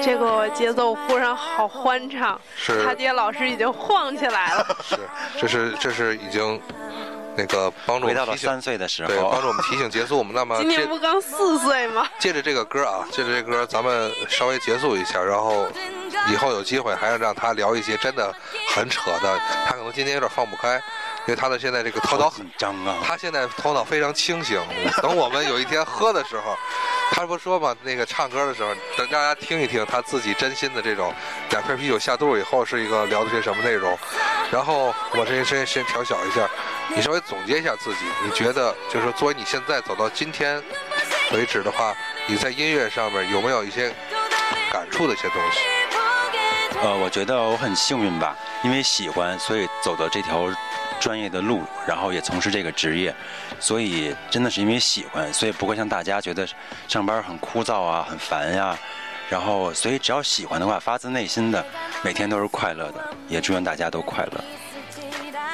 [0.00, 4.76] 这个节奏忽然好欢畅，是他爹老师已经晃起来了。
[4.84, 4.96] 是，
[5.36, 6.62] 这是这是已经。
[7.36, 10.18] 那个帮助回到了三岁的时候，对，帮助我们提醒结束。
[10.18, 12.06] 我们那么今年不刚四岁吗？
[12.18, 15.66] 借着这个歌啊，借着这歌，咱们稍微结束一下，然后
[16.30, 18.34] 以后有机会还要让他聊一些真的
[18.74, 19.38] 很扯的。
[19.66, 20.74] 他可能今天有点放不开，
[21.26, 22.96] 因为他的现在这个头脑很张啊。
[23.04, 24.60] 他现在头脑非常清醒。
[25.00, 26.56] 等我们有一天喝的时候，
[27.14, 31.12] 他不说嘛，那个唱歌的时候，等大家听一听他自己真心的这种
[31.50, 33.96] 两瓶啤酒下肚以后是一个聊的些什么内容。
[34.50, 36.48] 然后我这先先调小一下。
[36.94, 40.60] 你稍微总结一下自己，你觉得就是，作为你现在走到今天
[41.32, 41.94] 为止的话，
[42.26, 43.94] 你在音乐上面有没有一些
[44.72, 45.60] 感触的一些东西？
[46.82, 50.48] 呃，我觉得我很幸运吧，因为喜欢，所以走到这条
[51.02, 53.12] 专业的路，然后也从事这个职业，
[53.58, 56.48] 所以真的是因为喜欢，所以不会像大家觉得
[56.86, 58.78] 上班很枯燥啊、很烦呀、
[59.28, 61.64] 然后，所以只要喜欢的话，发自内心的，
[62.02, 64.44] 每天都是快乐的，也祝愿大家都快乐。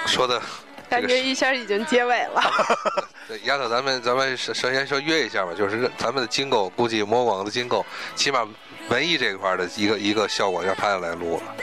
[0.05, 0.39] 说的
[0.91, 2.43] 感觉一下已经结尾了。
[3.27, 7.85] 对，丫头，咱们咱们首首先说约一下吧，就是咱们的金狗，估计魔广的金狗，
[8.15, 8.47] 起码
[8.91, 11.55] 文艺这一块的一个一个效果，让他来录了。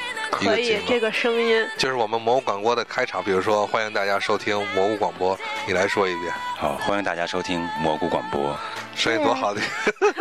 [0.42, 1.68] 一可以这个声音。
[1.78, 8.56] 就是我们蘑菇广播的开场，比如说欢迎大家收听蘑菇广播，你来说一遍，好，欢迎大家收听蘑菇广播。
[8.96, 9.62] 声音多好的，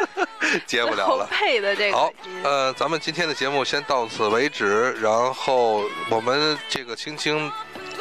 [0.66, 1.28] 接不了了。
[1.30, 2.12] 配的这个好，
[2.42, 7.50] 呃，咱们今天的节目先到此为止，然后我们这个青青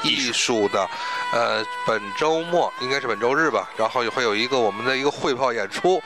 [0.03, 0.89] 艺术的，
[1.31, 6.01] 呃，本周末应该是本周日吧，然后也会有一个我们的一个汇报演出，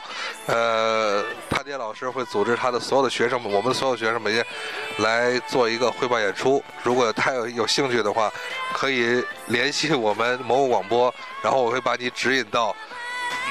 [0.46, 4.44] 呃，潘爹老师会组织他的所有的学生们，我们所有学生们也
[4.98, 6.62] 来做一个汇报演出。
[6.82, 8.32] 如果他有有兴趣的话，
[8.72, 12.74] 可以联系我们某某广播，然后我会把你指引到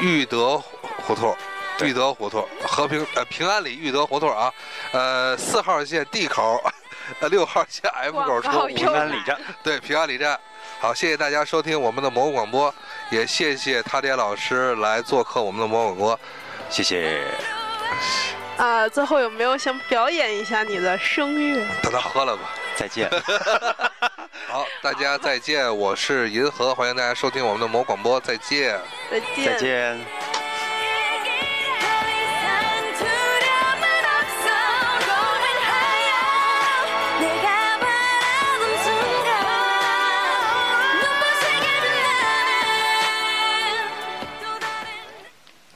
[0.02, 0.58] 裕德
[1.06, 1.36] 胡同。
[1.78, 4.52] 对裕德胡同，和平呃平安里裕德胡同啊，
[4.94, 6.60] 呃四号线 D 口，
[7.20, 10.40] 呃六号线 F 口出平安里站， 对平安里站。
[10.80, 12.74] 好，谢谢大家收听我们的蘑菇广播，
[13.10, 16.20] 也谢谢他爹老师来做客我们的蘑菇广播。
[16.70, 17.24] 谢谢。
[18.58, 21.66] 啊，最后有没有想表演一下你的声乐？
[21.82, 22.44] 等他喝了吧。
[22.76, 23.10] 再见。
[24.48, 28.80] 好，大家再见，我是银河，欢迎大家收听我们的蘑菇广播，再见。
[29.10, 29.46] 再见。
[29.46, 30.37] 再见。